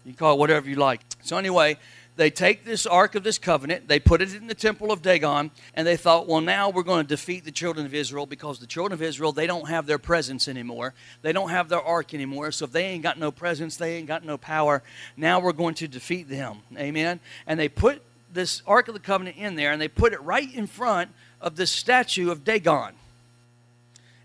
You 0.04 0.12
can 0.12 0.18
call 0.18 0.34
it 0.34 0.38
whatever 0.38 0.68
you 0.68 0.76
like. 0.76 1.00
So, 1.22 1.36
anyway, 1.36 1.76
they 2.16 2.30
take 2.30 2.64
this 2.64 2.86
Ark 2.86 3.14
of 3.14 3.22
this 3.22 3.38
covenant, 3.38 3.88
they 3.88 3.98
put 3.98 4.20
it 4.20 4.34
in 4.34 4.46
the 4.46 4.54
temple 4.54 4.92
of 4.92 5.00
Dagon, 5.00 5.50
and 5.74 5.86
they 5.86 5.96
thought, 5.96 6.26
well, 6.26 6.40
now 6.40 6.68
we're 6.68 6.82
going 6.82 7.04
to 7.04 7.08
defeat 7.08 7.44
the 7.44 7.50
children 7.50 7.86
of 7.86 7.94
Israel 7.94 8.26
because 8.26 8.58
the 8.58 8.66
children 8.66 8.92
of 8.92 9.02
Israel, 9.02 9.32
they 9.32 9.46
don't 9.46 9.68
have 9.68 9.86
their 9.86 9.98
presence 9.98 10.46
anymore. 10.48 10.92
They 11.22 11.32
don't 11.32 11.48
have 11.50 11.68
their 11.68 11.80
ark 11.80 12.12
anymore. 12.12 12.52
So 12.52 12.66
if 12.66 12.72
they 12.72 12.84
ain't 12.84 13.02
got 13.02 13.18
no 13.18 13.30
presence, 13.30 13.76
they 13.76 13.96
ain't 13.96 14.08
got 14.08 14.24
no 14.24 14.36
power. 14.36 14.82
Now 15.16 15.40
we're 15.40 15.52
going 15.52 15.74
to 15.76 15.88
defeat 15.88 16.28
them. 16.28 16.58
Amen. 16.76 17.20
And 17.46 17.58
they 17.58 17.68
put 17.68 18.02
this 18.32 18.62
Ark 18.66 18.88
of 18.88 18.94
the 18.94 19.00
Covenant 19.00 19.36
in 19.36 19.56
there, 19.56 19.72
and 19.72 19.80
they 19.80 19.88
put 19.88 20.12
it 20.12 20.22
right 20.22 20.52
in 20.52 20.66
front 20.66 21.10
of 21.40 21.56
this 21.56 21.70
statue 21.70 22.30
of 22.30 22.44
Dagon. 22.44 22.94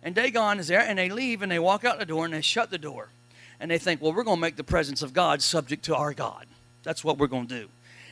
And 0.03 0.15
Dagon 0.15 0.59
is 0.59 0.67
there, 0.67 0.81
and 0.81 0.97
they 0.97 1.09
leave 1.09 1.41
and 1.41 1.51
they 1.51 1.59
walk 1.59 1.83
out 1.83 1.99
the 1.99 2.05
door 2.05 2.25
and 2.25 2.33
they 2.33 2.41
shut 2.41 2.69
the 2.69 2.77
door. 2.77 3.09
And 3.59 3.71
they 3.71 3.79
think, 3.79 4.01
well, 4.01 4.13
we're 4.13 4.23
going 4.23 4.37
to 4.37 4.41
make 4.41 4.55
the 4.55 4.63
presence 4.63 5.01
of 5.01 5.13
God 5.13 5.41
subject 5.41 5.85
to 5.85 5.95
our 5.95 6.13
God. 6.13 6.45
That's 6.83 7.03
what 7.03 7.17
we're 7.17 7.27
going 7.27 7.47
to 7.47 7.61
do 7.61 7.69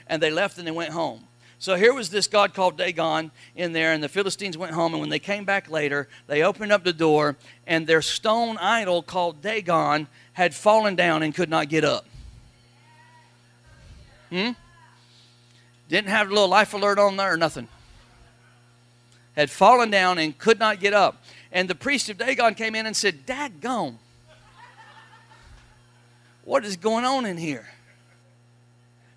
and 0.07 0.21
they 0.21 0.31
left 0.31 0.57
and 0.57 0.67
they 0.67 0.71
went 0.71 0.91
home. 0.91 1.27
So 1.57 1.75
here 1.75 1.93
was 1.93 2.09
this 2.09 2.27
God 2.27 2.53
called 2.53 2.77
Dagon 2.77 3.31
in 3.55 3.71
there, 3.71 3.93
and 3.93 4.03
the 4.03 4.09
Philistines 4.09 4.57
went 4.57 4.73
home. 4.73 4.93
And 4.93 4.99
when 4.99 5.09
they 5.09 5.19
came 5.19 5.45
back 5.45 5.69
later, 5.69 6.07
they 6.27 6.43
opened 6.43 6.71
up 6.71 6.83
the 6.83 6.93
door, 6.93 7.37
and 7.65 7.87
their 7.87 8.01
stone 8.01 8.57
idol 8.57 9.01
called 9.01 9.41
Dagon 9.41 10.07
had 10.33 10.53
fallen 10.53 10.95
down 10.95 11.23
and 11.23 11.33
could 11.33 11.49
not 11.49 11.69
get 11.69 11.83
up. 11.83 12.05
Hmm? 14.29 14.51
Didn't 15.87 16.09
have 16.09 16.27
a 16.27 16.33
little 16.33 16.47
life 16.47 16.73
alert 16.73 16.99
on 16.99 17.17
there 17.17 17.33
or 17.33 17.37
nothing. 17.37 17.67
Had 19.35 19.49
fallen 19.49 19.89
down 19.89 20.17
and 20.17 20.37
could 20.37 20.59
not 20.59 20.79
get 20.79 20.93
up. 20.93 21.23
And 21.51 21.69
the 21.69 21.75
priest 21.75 22.09
of 22.09 22.17
Dagon 22.17 22.55
came 22.55 22.75
in 22.75 22.85
and 22.85 22.95
said, 22.95 23.25
Daggone. 23.25 23.97
What 26.43 26.63
is 26.63 26.77
going 26.77 27.05
on 27.05 27.25
in 27.25 27.37
here? 27.37 27.67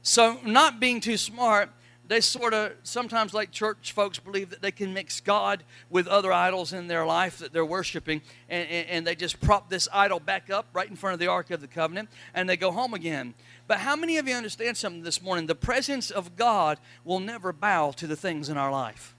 So, 0.02 0.38
not 0.44 0.80
being 0.80 1.00
too 1.00 1.18
smart, 1.18 1.68
they 2.08 2.22
sort 2.22 2.54
of 2.54 2.72
sometimes, 2.82 3.34
like 3.34 3.50
church 3.50 3.92
folks, 3.92 4.18
believe 4.18 4.48
that 4.50 4.62
they 4.62 4.70
can 4.70 4.94
mix 4.94 5.20
God 5.20 5.62
with 5.90 6.08
other 6.08 6.32
idols 6.32 6.72
in 6.72 6.86
their 6.86 7.04
life 7.04 7.38
that 7.38 7.52
they're 7.52 7.66
worshiping, 7.66 8.22
and, 8.48 8.66
and, 8.70 8.88
and, 8.88 9.06
they 9.06 9.14
just 9.14 9.38
prop 9.40 9.68
this 9.68 9.88
idol 9.92 10.18
back 10.18 10.48
up 10.48 10.66
right 10.72 10.88
in 10.88 10.96
front 10.96 11.12
of 11.12 11.20
the 11.20 11.26
Ark 11.26 11.50
of 11.50 11.60
the 11.60 11.66
Covenant, 11.66 12.08
and 12.32 12.48
they 12.48 12.56
go 12.56 12.72
home 12.72 12.94
again. 12.94 13.34
But 13.68 13.80
how 13.80 13.94
many 13.94 14.16
of 14.16 14.26
you 14.26 14.34
understand 14.34 14.78
something 14.78 15.02
this 15.02 15.22
morning? 15.22 15.46
The 15.46 15.54
presence 15.54 16.10
of 16.10 16.36
God 16.36 16.78
will 17.04 17.20
never 17.20 17.52
bow 17.52 17.92
to 17.92 18.06
the 18.06 18.16
things 18.16 18.48
in 18.48 18.56
our 18.56 18.72
life. 18.72 19.14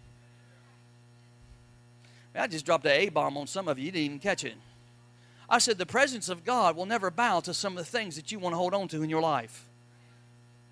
I 2.35 2.47
just 2.47 2.65
dropped 2.65 2.85
an 2.85 2.91
A 2.91 3.09
bomb 3.09 3.37
on 3.37 3.47
some 3.47 3.67
of 3.67 3.77
you, 3.77 3.85
you 3.85 3.91
didn't 3.91 4.05
even 4.05 4.19
catch 4.19 4.43
it. 4.43 4.55
I 5.49 5.59
said, 5.59 5.77
the 5.77 5.85
presence 5.85 6.29
of 6.29 6.45
God 6.45 6.75
will 6.75 6.85
never 6.85 7.09
bow 7.11 7.39
to 7.41 7.53
some 7.53 7.77
of 7.77 7.85
the 7.85 7.89
things 7.89 8.15
that 8.15 8.31
you 8.31 8.39
want 8.39 8.53
to 8.53 8.57
hold 8.57 8.73
on 8.73 8.87
to 8.89 9.03
in 9.03 9.09
your 9.09 9.21
life. 9.21 9.67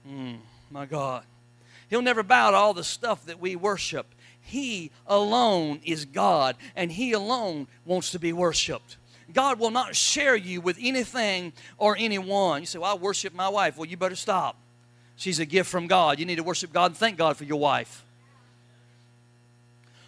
Mm, 0.08 0.38
my 0.72 0.86
God. 0.86 1.24
He'll 1.90 2.02
never 2.02 2.24
bow 2.24 2.52
to 2.52 2.58
all 2.58 2.74
the 2.74 2.84
stuff 2.84 3.26
that 3.26 3.40
we 3.40 3.56
worship. 3.56 4.08
He 4.40 4.92
alone 5.06 5.82
is 5.84 6.06
God, 6.06 6.56
and 6.76 6.92
He 6.92 7.12
alone 7.12 7.68
wants 7.86 8.12
to 8.12 8.20
be 8.20 8.34
worshiped. 8.34 8.98
God 9.34 9.60
will 9.60 9.72
not 9.72 9.96
share 9.96 10.36
you 10.36 10.62
with 10.62 10.78
anything 10.82 11.54
or 11.78 11.96
anyone. 11.98 12.62
You 12.62 12.66
say, 12.66 12.80
Well, 12.80 12.92
I 12.92 12.96
worship 12.96 13.34
my 13.34 13.50
wife. 13.50 13.78
Well, 13.78 13.86
you 13.86 13.98
better 13.98 14.16
stop. 14.16 14.58
She's 15.16 15.40
a 15.40 15.46
gift 15.46 15.70
from 15.70 15.88
God. 15.88 16.20
You 16.20 16.26
need 16.26 16.36
to 16.36 16.44
worship 16.44 16.72
God 16.72 16.92
and 16.92 16.98
thank 16.98 17.18
God 17.18 17.38
for 17.38 17.44
your 17.44 17.60
wife. 17.60 18.06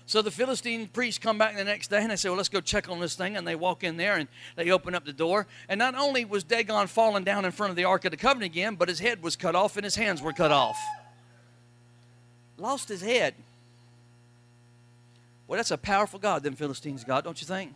So 0.05 0.23
the 0.23 0.31
Philistine 0.31 0.87
priests 0.87 1.19
come 1.19 1.37
back 1.37 1.55
the 1.55 1.63
next 1.63 1.89
day 1.89 2.01
and 2.01 2.09
they 2.09 2.15
say, 2.15 2.29
Well, 2.29 2.37
let's 2.37 2.49
go 2.49 2.61
check 2.61 2.89
on 2.89 2.99
this 2.99 3.15
thing. 3.15 3.35
And 3.35 3.47
they 3.47 3.55
walk 3.55 3.83
in 3.83 3.97
there 3.97 4.15
and 4.15 4.27
they 4.55 4.71
open 4.71 4.95
up 4.95 5.05
the 5.05 5.13
door. 5.13 5.45
And 5.67 5.77
not 5.77 5.95
only 5.95 6.25
was 6.25 6.43
Dagon 6.43 6.87
falling 6.87 7.23
down 7.23 7.45
in 7.45 7.51
front 7.51 7.71
of 7.71 7.75
the 7.75 7.83
Ark 7.83 8.05
of 8.05 8.11
the 8.11 8.17
Covenant 8.17 8.51
again, 8.51 8.75
but 8.75 8.87
his 8.87 8.99
head 8.99 9.21
was 9.21 9.35
cut 9.35 9.55
off 9.55 9.75
and 9.77 9.83
his 9.83 9.95
hands 9.95 10.21
were 10.21 10.33
cut 10.33 10.51
off. 10.51 10.77
Lost 12.57 12.89
his 12.89 13.01
head. 13.01 13.35
Well, 15.47 15.57
that's 15.57 15.71
a 15.71 15.77
powerful 15.77 16.19
God, 16.19 16.43
them 16.43 16.55
Philistines, 16.55 17.03
God, 17.03 17.23
don't 17.23 17.39
you 17.41 17.47
think? 17.47 17.73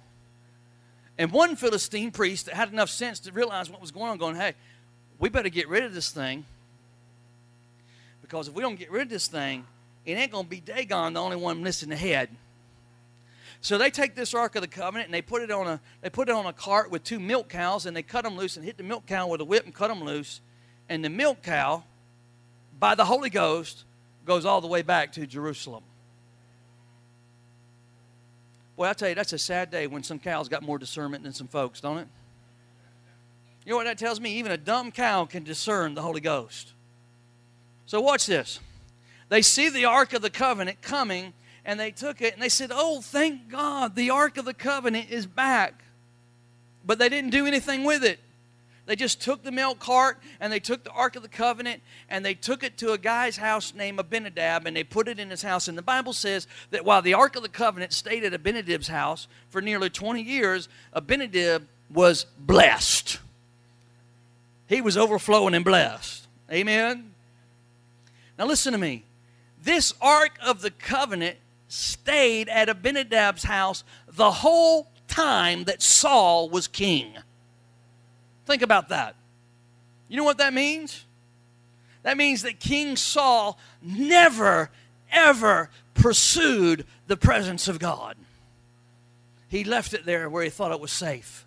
And 1.18 1.32
one 1.32 1.56
Philistine 1.56 2.12
priest 2.12 2.48
that 2.48 2.56
had 2.56 2.72
enough 2.72 2.90
sense 2.90 3.20
to 3.22 3.32
realize 3.32 3.70
what 3.70 3.80
was 3.80 3.92
going 3.92 4.10
on, 4.10 4.18
going, 4.18 4.36
Hey, 4.36 4.54
we 5.20 5.30
better 5.30 5.50
get 5.50 5.70
rid 5.70 5.84
of 5.84 5.94
this 5.94 6.12
thing. 6.12 6.46
Because 8.22 8.48
if 8.48 8.54
we 8.54 8.62
don't 8.62 8.78
get 8.78 8.92
rid 8.92 9.04
of 9.04 9.10
this 9.10 9.28
thing, 9.28 9.66
it 10.06 10.14
ain't 10.14 10.32
going 10.32 10.46
to 10.46 10.50
be 10.50 10.60
Dagon 10.60 11.14
the 11.14 11.22
only 11.22 11.38
one 11.38 11.62
missing 11.62 11.90
the 11.90 11.96
head. 11.96 12.30
So 13.62 13.78
they 13.78 13.90
take 13.90 14.16
this 14.16 14.34
Ark 14.34 14.56
of 14.56 14.62
the 14.62 14.68
Covenant 14.68 15.08
and 15.08 15.14
they 15.14 15.22
put 15.22 15.42
it 15.42 15.50
on 15.50 15.68
a 15.68 15.80
they 16.02 16.10
put 16.10 16.28
it 16.28 16.36
on 16.36 16.46
a 16.46 16.52
cart 16.52 16.92
with 16.92 17.04
two 17.06 17.20
milk 17.20 17.48
cows 17.48 17.86
and 17.86 17.96
they 17.96 18.04
cut 18.04 18.26
them 18.26 18.36
loose 18.36 18.58
and 18.58 18.66
hit 18.66 18.76
the 18.76 18.84
milk 18.84 19.06
cow 19.06 19.28
with 19.28 19.40
a 19.40 19.46
whip 19.46 19.64
and 19.64 19.74
cut 19.74 19.88
them 19.88 20.04
loose. 20.04 20.42
And 20.90 21.06
the 21.06 21.10
milk 21.10 21.44
cow, 21.44 21.84
by 22.78 22.96
the 22.96 23.06
Holy 23.06 23.30
Ghost, 23.30 23.86
goes 24.26 24.44
all 24.44 24.60
the 24.60 24.68
way 24.68 24.82
back 24.82 25.14
to 25.14 25.26
Jerusalem. 25.26 25.84
Boy, 28.76 28.86
I 28.86 28.94
tell 28.94 29.10
you, 29.10 29.16
that's 29.16 29.34
a 29.34 29.38
sad 29.38 29.70
day 29.70 29.88
when 29.88 30.04
some 30.04 30.20
cows 30.20 30.50
got 30.50 30.64
more 30.64 30.78
discernment 30.78 31.24
than 31.24 31.34
some 31.34 31.48
folks, 31.48 31.80
don't 31.80 32.00
it? 32.00 32.08
You 33.66 33.72
know 33.72 33.78
what 33.78 33.86
that 33.86 33.98
tells 33.98 34.20
me? 34.20 34.34
Even 34.38 34.52
a 34.52 34.58
dumb 34.58 34.92
cow 34.92 35.26
can 35.26 35.44
discern 35.44 35.94
the 35.94 36.02
Holy 36.02 36.22
Ghost. 36.22 36.74
So 37.86 38.02
watch 38.02 38.26
this. 38.26 38.60
They 39.30 39.42
see 39.42 39.70
the 39.70 39.86
Ark 39.86 40.14
of 40.14 40.22
the 40.22 40.30
Covenant 40.30 40.82
coming, 40.82 41.34
and 41.64 41.80
they 41.80 41.92
took 41.92 42.22
it 42.22 42.34
and 42.34 42.42
they 42.42 42.50
said, 42.50 42.72
Oh, 42.74 43.02
thank 43.02 43.50
God, 43.50 43.96
the 43.96 44.10
Ark 44.10 44.38
of 44.38 44.46
the 44.46 44.54
Covenant 44.54 45.10
is 45.10 45.26
back. 45.26 45.84
But 46.86 47.00
they 47.00 47.10
didn't 47.10 47.30
do 47.30 47.46
anything 47.46 47.84
with 47.84 48.04
it. 48.04 48.20
They 48.86 48.96
just 48.98 49.22
took 49.22 49.44
the 49.44 49.52
milk 49.52 49.80
cart 49.80 50.20
and 50.40 50.52
they 50.52 50.60
took 50.60 50.84
the 50.84 50.92
Ark 50.92 51.16
of 51.16 51.22
the 51.22 51.30
Covenant 51.30 51.82
and 52.10 52.26
they 52.26 52.34
took 52.34 52.64
it 52.64 52.78
to 52.80 52.92
a 52.92 52.98
guy's 52.98 53.38
house 53.38 53.74
named 53.74 54.00
Abinadab 54.00 54.66
and 54.66 54.76
they 54.76 54.84
put 54.84 55.08
it 55.08 55.20
in 55.20 55.30
his 55.30 55.42
house. 55.42 55.70
And 55.70 55.78
the 55.78 55.82
Bible 55.82 56.12
says 56.12 56.48
that 56.72 56.84
while 56.84 57.02
the 57.02 57.14
Ark 57.14 57.38
of 57.38 57.44
the 57.44 57.50
Covenant 57.50 57.94
stayed 57.94 58.26
at 58.26 58.34
Abinadab's 58.34 58.90
house 58.90 59.28
for 59.50 59.62
nearly 59.62 59.90
20 59.90 60.22
years, 60.22 60.68
Abinadab 60.92 61.66
was 61.90 62.26
blessed. 62.38 63.20
He 64.68 64.82
was 64.82 64.98
overflowing 64.98 65.54
and 65.54 65.64
blessed. 65.64 66.28
Amen? 66.52 67.14
Now 68.38 68.46
listen 68.46 68.74
to 68.74 68.80
me. 68.80 69.06
This 69.62 69.94
Ark 70.02 70.38
of 70.44 70.62
the 70.62 70.72
Covenant 70.72 71.38
stayed 71.70 72.50
at 72.50 72.68
Abinadab's 72.68 73.44
house 73.44 73.86
the 74.08 74.30
whole 74.30 74.90
time 75.08 75.64
that 75.66 75.82
Saul 75.82 76.50
was 76.50 76.68
king. 76.68 77.14
Think 78.46 78.62
about 78.62 78.90
that. 78.90 79.16
You 80.08 80.18
know 80.18 80.24
what 80.24 80.38
that 80.38 80.54
means? 80.54 81.06
That 82.04 82.18
means 82.18 82.44
that 82.44 82.60
King 82.60 82.96
Saul 82.96 83.58
never, 83.82 84.70
ever 85.12 85.70
pursued 85.94 86.86
the 87.08 87.18
presence 87.18 87.68
of 87.68 87.80
God. 87.80 88.16
He 89.48 89.64
left 89.64 89.94
it 89.94 90.06
there 90.06 90.30
where 90.30 90.44
he 90.44 90.50
thought 90.50 90.72
it 90.72 90.80
was 90.80 90.92
safe. 90.92 91.46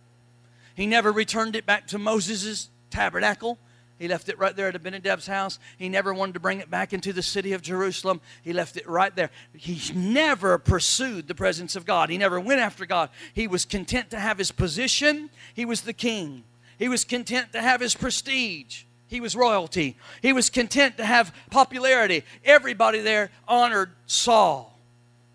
He 0.74 0.86
never 0.86 1.12
returned 1.12 1.56
it 1.56 1.66
back 1.66 1.86
to 1.88 1.98
Moses' 1.98 2.68
tabernacle. 2.90 3.58
He 3.98 4.08
left 4.08 4.28
it 4.28 4.38
right 4.38 4.54
there 4.54 4.68
at 4.68 4.74
Abinadab's 4.74 5.26
house. 5.26 5.58
He 5.78 5.88
never 5.88 6.12
wanted 6.12 6.34
to 6.34 6.40
bring 6.40 6.60
it 6.60 6.70
back 6.70 6.92
into 6.92 7.12
the 7.12 7.22
city 7.22 7.52
of 7.54 7.62
Jerusalem. 7.62 8.20
He 8.42 8.52
left 8.52 8.76
it 8.76 8.86
right 8.88 9.14
there. 9.16 9.30
He 9.54 9.80
never 9.94 10.58
pursued 10.58 11.28
the 11.28 11.34
presence 11.34 11.76
of 11.76 11.86
God. 11.86 12.10
He 12.10 12.18
never 12.18 12.38
went 12.38 12.60
after 12.60 12.84
God. 12.84 13.08
He 13.32 13.46
was 13.46 13.64
content 13.64 14.10
to 14.10 14.18
have 14.18 14.36
his 14.36 14.52
position. 14.52 15.30
He 15.54 15.64
was 15.64 15.80
the 15.80 15.94
king. 15.94 16.44
He 16.78 16.88
was 16.88 17.04
content 17.04 17.52
to 17.52 17.62
have 17.62 17.80
his 17.80 17.94
prestige. 17.94 18.84
He 19.08 19.20
was 19.20 19.36
royalty. 19.36 19.96
He 20.20 20.32
was 20.32 20.50
content 20.50 20.96
to 20.96 21.04
have 21.04 21.34
popularity. 21.50 22.24
Everybody 22.44 23.00
there 23.00 23.30
honored 23.46 23.90
Saul. 24.06 24.78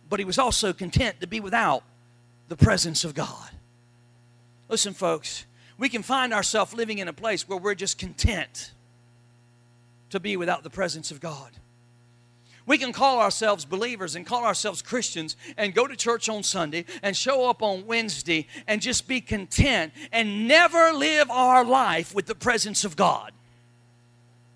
But 0.10 0.20
he 0.20 0.26
was 0.26 0.38
also 0.38 0.74
content 0.74 1.22
to 1.22 1.28
be 1.28 1.40
without 1.40 1.84
the 2.50 2.58
presence 2.58 3.04
of 3.04 3.16
God. 3.16 3.50
Listen, 4.68 4.94
folks, 4.94 5.46
we 5.78 5.90
can 5.90 6.04
find 6.04 6.34
ourselves 6.34 6.74
living 6.74 7.00
in 7.00 7.08
a 7.08 7.14
place 7.14 7.48
where 7.48 7.58
we're 7.58 7.76
just 7.76 7.98
content 7.98 8.72
to 10.10 10.20
be 10.20 10.38
without 10.38 10.64
the 10.64 10.70
presence 10.70 11.12
of 11.12 11.20
God. 11.22 11.52
We 12.66 12.78
can 12.78 12.94
call 12.94 13.20
ourselves 13.20 13.66
believers 13.66 14.16
and 14.16 14.26
call 14.26 14.46
ourselves 14.46 14.82
Christians 14.82 15.36
and 15.58 15.74
go 15.74 15.88
to 15.88 15.96
church 15.96 16.30
on 16.30 16.44
Sunday 16.44 16.86
and 17.02 17.18
show 17.18 17.50
up 17.50 17.64
on 17.64 17.88
Wednesday 17.88 18.48
and 18.68 18.82
just 18.82 19.08
be 19.08 19.20
content 19.20 19.94
and 20.12 20.48
never 20.48 20.94
live 20.94 21.30
our 21.32 21.66
life 21.66 22.14
with 22.14 22.28
the 22.28 22.36
presence 22.36 22.84
of 22.86 22.96
God. 22.96 23.32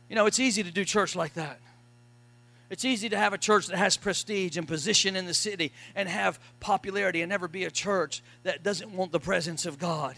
You 0.10 0.16
know, 0.16 0.28
it's 0.28 0.40
easy 0.40 0.64
to 0.64 0.72
do 0.72 0.86
church 0.86 1.16
like 1.16 1.34
that. 1.34 1.60
It's 2.70 2.86
easy 2.86 3.10
to 3.10 3.18
have 3.18 3.34
a 3.34 3.38
church 3.38 3.68
that 3.68 3.78
has 3.78 3.98
prestige 3.98 4.58
and 4.58 4.68
position 4.68 5.16
in 5.16 5.26
the 5.26 5.34
city 5.34 5.72
and 5.96 6.10
have 6.10 6.40
popularity 6.60 7.22
and 7.22 7.30
never 7.30 7.48
be 7.48 7.66
a 7.66 7.72
church 7.72 8.24
that 8.44 8.64
doesn't 8.64 8.92
want 8.92 9.12
the 9.12 9.20
presence 9.20 9.66
of 9.66 9.78
God. 9.80 10.16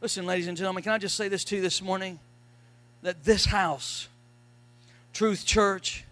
Listen, 0.00 0.26
ladies 0.26 0.46
and 0.46 0.56
gentlemen, 0.56 0.82
can 0.82 0.92
I 0.92 0.98
just 0.98 1.16
say 1.16 1.28
this 1.28 1.44
to 1.44 1.56
you 1.56 1.62
this 1.62 1.82
morning? 1.82 2.20
That 3.02 3.24
this 3.24 3.46
house, 3.46 4.08
Truth 5.12 5.46
Church, 5.46 6.04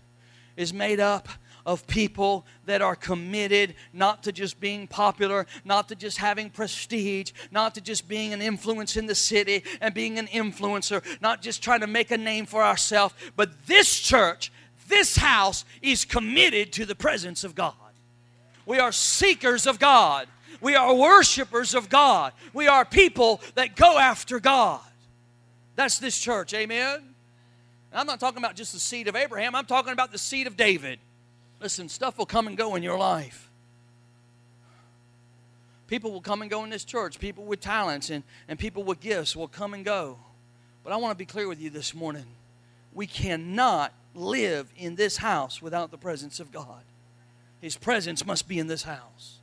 is 0.57 0.72
made 0.72 1.01
up 1.01 1.29
of 1.66 1.85
people 1.88 2.46
that 2.64 2.81
are 2.81 2.94
committed 2.94 3.75
not 3.92 4.22
to 4.22 4.31
just 4.31 4.61
being 4.61 4.87
popular, 4.87 5.46
not 5.64 5.88
to 5.88 5.96
just 5.96 6.16
having 6.18 6.49
prestige, 6.49 7.33
not 7.51 7.75
to 7.75 7.81
just 7.81 8.07
being 8.07 8.33
an 8.33 8.40
influence 8.40 8.96
in 8.96 9.07
the 9.07 9.14
city 9.14 9.64
and 9.81 9.92
being 9.92 10.16
an 10.18 10.29
influencer, 10.29 11.05
not 11.20 11.42
just 11.42 11.62
trying 11.62 11.81
to 11.81 11.88
make 11.88 12.12
a 12.12 12.16
name 12.16 12.46
for 12.46 12.62
ourselves, 12.62 13.14
but 13.35 13.66
this 13.66 13.99
church, 13.99 14.53
this 14.88 15.16
house 15.16 15.64
is 15.83 16.05
committed 16.05 16.72
to 16.72 16.87
the 16.87 16.94
presence 16.94 17.42
of 17.42 17.57
God. 17.57 17.75
We 18.64 18.79
are 18.79 18.92
seekers 18.92 19.66
of 19.66 19.81
God. 19.81 20.29
We 20.61 20.77
are 20.77 20.94
worshipers 20.94 21.75
of 21.75 21.88
God. 21.88 22.33
We 22.55 22.68
are 22.68 22.85
people 22.85 23.40
that 23.57 23.75
go 23.77 23.99
after 23.99 24.38
God. 24.38 24.81
That's 25.76 25.98
this 25.98 26.18
church, 26.18 26.52
amen? 26.54 27.14
I'm 27.92 28.06
not 28.06 28.20
talking 28.20 28.38
about 28.38 28.56
just 28.56 28.72
the 28.72 28.80
seed 28.80 29.08
of 29.08 29.16
Abraham, 29.16 29.54
I'm 29.54 29.66
talking 29.66 29.92
about 29.92 30.10
the 30.10 30.18
seed 30.18 30.46
of 30.46 30.56
David. 30.56 30.98
Listen, 31.60 31.88
stuff 31.88 32.18
will 32.18 32.26
come 32.26 32.46
and 32.46 32.56
go 32.56 32.74
in 32.74 32.82
your 32.82 32.98
life. 32.98 33.50
People 35.86 36.10
will 36.10 36.20
come 36.20 36.42
and 36.42 36.50
go 36.50 36.64
in 36.64 36.70
this 36.70 36.84
church. 36.84 37.18
People 37.18 37.44
with 37.44 37.60
talents 37.60 38.10
and, 38.10 38.24
and 38.48 38.58
people 38.58 38.82
with 38.82 39.00
gifts 39.00 39.36
will 39.36 39.48
come 39.48 39.72
and 39.72 39.84
go. 39.84 40.18
But 40.82 40.92
I 40.92 40.96
want 40.96 41.12
to 41.12 41.16
be 41.16 41.26
clear 41.26 41.48
with 41.48 41.60
you 41.60 41.70
this 41.70 41.94
morning. 41.94 42.26
We 42.92 43.06
cannot 43.06 43.92
live 44.14 44.72
in 44.76 44.96
this 44.96 45.16
house 45.16 45.62
without 45.62 45.90
the 45.90 45.98
presence 45.98 46.40
of 46.40 46.50
God. 46.50 46.82
His 47.60 47.76
presence 47.76 48.26
must 48.26 48.48
be 48.48 48.58
in 48.58 48.66
this 48.66 48.82
house. 48.82 49.36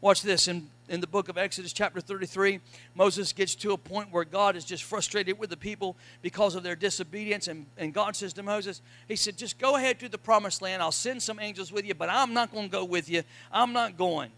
Watch 0.00 0.22
this 0.22 0.46
in, 0.46 0.70
in 0.88 1.00
the 1.00 1.08
book 1.08 1.28
of 1.28 1.36
Exodus, 1.36 1.72
chapter 1.72 2.00
33. 2.00 2.60
Moses 2.94 3.32
gets 3.32 3.56
to 3.56 3.72
a 3.72 3.76
point 3.76 4.12
where 4.12 4.24
God 4.24 4.54
is 4.54 4.64
just 4.64 4.84
frustrated 4.84 5.38
with 5.38 5.50
the 5.50 5.56
people 5.56 5.96
because 6.22 6.54
of 6.54 6.62
their 6.62 6.76
disobedience. 6.76 7.48
And, 7.48 7.66
and 7.76 7.92
God 7.92 8.14
says 8.14 8.32
to 8.34 8.44
Moses, 8.44 8.80
He 9.08 9.16
said, 9.16 9.36
Just 9.36 9.58
go 9.58 9.74
ahead 9.74 9.98
to 10.00 10.08
the 10.08 10.18
promised 10.18 10.62
land. 10.62 10.82
I'll 10.82 10.92
send 10.92 11.20
some 11.20 11.40
angels 11.40 11.72
with 11.72 11.84
you, 11.84 11.94
but 11.94 12.08
I'm 12.08 12.32
not 12.32 12.52
going 12.52 12.68
to 12.68 12.72
go 12.72 12.84
with 12.84 13.08
you. 13.08 13.24
I'm 13.50 13.72
not 13.72 13.96
going. 13.96 14.30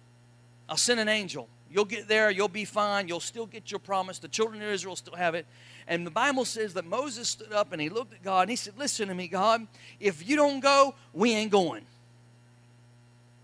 I'll 0.67 0.79
send 0.79 0.99
an 0.99 1.09
angel. 1.09 1.47
You'll 1.71 1.85
get 1.85 2.09
there, 2.09 2.31
you'll 2.31 2.49
be 2.49 2.65
fine, 2.65 3.07
you'll 3.07 3.21
still 3.21 3.47
get 3.47 3.71
your 3.71 3.79
promise. 3.79 4.19
The 4.19 4.27
children 4.27 4.61
of 4.61 4.69
Israel 4.69 4.97
still 4.97 5.15
have 5.15 5.37
it. 5.37 5.47
And 5.87 6.05
the 6.05 6.11
Bible 6.11 6.45
says 6.45 6.75
that 6.75 6.85
Moses 6.85 7.29
stood 7.29 7.53
up 7.53 7.73
and 7.73 7.81
he 7.81 7.89
looked 7.89 8.13
at 8.13 8.25
God 8.25 8.43
and 8.43 8.51
he 8.51 8.57
said, 8.57 8.75
Listen 8.79 9.09
to 9.09 9.15
me, 9.15 9.29
God, 9.29 9.67
if 10.01 10.27
you 10.27 10.37
don't 10.37 10.61
go, 10.61 10.95
we 11.13 11.33
ain't 11.33 11.53
going. 11.53 11.85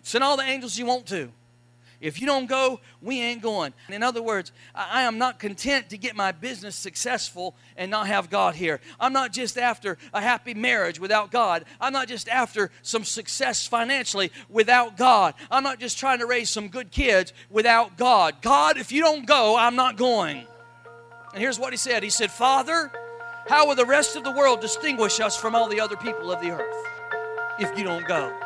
Send 0.03 0.25
all 0.25 0.37
the 0.37 0.45
angels 0.45 0.79
you 0.79 0.87
want 0.87 1.07
to. 1.07 1.31
If 2.01 2.21
you 2.21 2.27
don't 2.27 2.47
go, 2.47 2.81
we 3.01 3.21
ain't 3.21 3.43
going. 3.43 3.73
In 3.89 4.03
other 4.03 4.23
words, 4.23 4.53
I 4.75 5.03
am 5.03 5.19
not 5.19 5.39
content 5.39 5.91
to 5.91 5.99
get 5.99 6.15
my 6.15 6.33
business 6.33 6.77
successful 6.77 7.55
and 7.77 7.91
not 7.91 8.07
have 8.07 8.29
God 8.29 8.55
here. 8.55 8.81
I'm 9.01 9.13
not 9.13 9.33
just 9.33 9.57
after 9.57 9.97
a 10.13 10.21
happy 10.21 10.55
marriage 10.55 11.01
without 11.01 11.31
God. 11.31 11.65
I'm 11.81 11.93
not 11.93 12.09
just 12.09 12.29
after 12.29 12.71
some 12.83 13.05
success 13.05 13.67
financially 13.67 14.31
without 14.49 14.97
God. 14.97 15.35
I'm 15.51 15.63
not 15.63 15.81
just 15.81 15.99
trying 15.99 16.19
to 16.19 16.27
raise 16.27 16.51
some 16.51 16.69
good 16.69 16.91
kids 16.91 17.33
without 17.51 17.97
God. 17.97 18.43
God, 18.43 18.77
if 18.77 18.93
you 18.93 19.03
don't 19.03 19.27
go, 19.27 19.57
I'm 19.57 19.77
not 19.77 19.97
going. 19.97 20.47
And 21.33 21.43
here's 21.43 21.59
what 21.59 21.73
he 21.73 21.77
said 21.77 22.03
He 22.03 22.11
said, 22.11 22.31
Father, 22.31 22.91
how 23.49 23.67
will 23.67 23.75
the 23.75 23.87
rest 23.87 24.17
of 24.17 24.25
the 24.25 24.33
world 24.33 24.61
distinguish 24.61 25.21
us 25.21 25.37
from 25.37 25.55
all 25.55 25.69
the 25.69 25.81
other 25.81 25.97
people 25.97 26.33
of 26.33 26.41
the 26.41 26.51
earth 26.51 26.87
if 27.59 27.77
you 27.79 27.85
don't 27.85 28.07
go? 28.07 28.46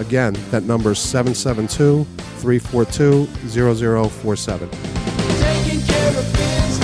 Again, 0.00 0.34
that 0.50 0.62
number 0.62 0.92
is 0.92 0.98
772 0.98 2.04
342 2.40 3.26
0047. 3.26 4.70
Taking 4.70 5.80
care 5.82 6.08
of 6.08 6.32
business. 6.32 6.80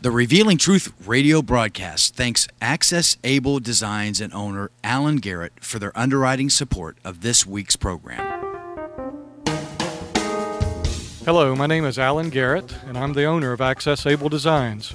The 0.00 0.12
Revealing 0.12 0.56
Truth 0.56 0.92
radio 1.04 1.42
broadcast 1.42 2.14
thanks 2.14 2.46
Access 2.62 3.16
Able 3.24 3.58
Designs 3.58 4.20
and 4.20 4.32
owner 4.32 4.70
Alan 4.84 5.16
Garrett 5.16 5.54
for 5.60 5.80
their 5.80 5.98
underwriting 5.98 6.48
support 6.48 6.96
of 7.04 7.22
this 7.22 7.44
week's 7.44 7.74
program. 7.74 8.24
Hello, 11.24 11.56
my 11.56 11.66
name 11.66 11.84
is 11.84 11.98
Alan 11.98 12.30
Garrett, 12.30 12.72
and 12.86 12.96
I'm 12.96 13.14
the 13.14 13.24
owner 13.24 13.50
of 13.50 13.60
Access 13.60 14.06
Able 14.06 14.28
Designs. 14.28 14.94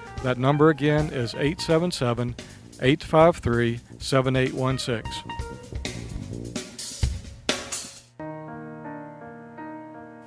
That 0.23 0.37
number 0.37 0.69
again 0.69 1.09
is 1.11 1.33
877 1.33 2.35
853 2.81 3.79
7816. 3.99 5.11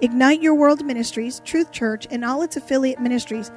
Ignite 0.01 0.43
Your 0.43 0.55
World 0.55 0.85
Ministries, 0.85 1.41
Truth 1.45 1.73
Church, 1.73 2.07
and 2.11 2.25
all 2.25 2.43
its 2.43 2.57
affiliate 2.57 3.01
ministries 3.01 3.51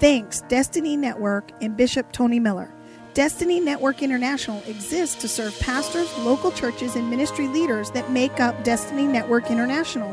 thanks 0.00 0.42
Destiny 0.42 0.96
Network 0.96 1.50
and 1.62 1.76
Bishop 1.76 2.12
Tony 2.12 2.40
Miller. 2.40 2.74
Destiny 3.14 3.60
Network 3.60 4.02
International 4.02 4.60
exists 4.66 5.14
to 5.22 5.28
serve 5.28 5.58
pastors, 5.60 6.12
local 6.18 6.50
churches, 6.50 6.96
and 6.96 7.08
ministry 7.08 7.46
leaders 7.46 7.92
that 7.92 8.10
make 8.10 8.40
up 8.40 8.64
Destiny 8.64 9.06
Network 9.06 9.50
International. 9.50 10.12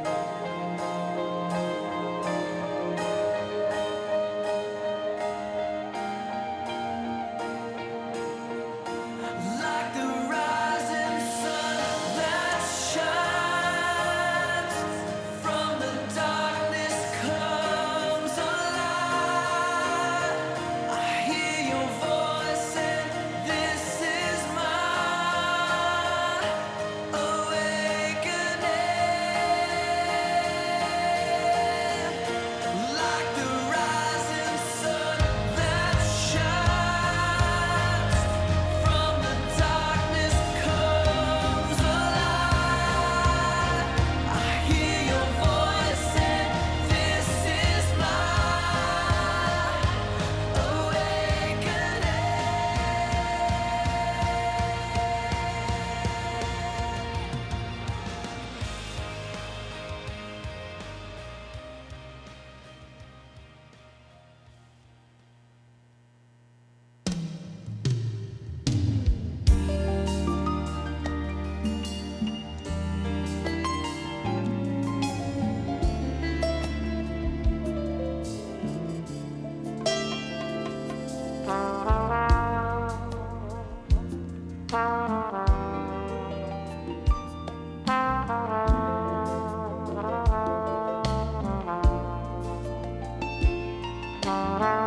Thank 94.31 94.80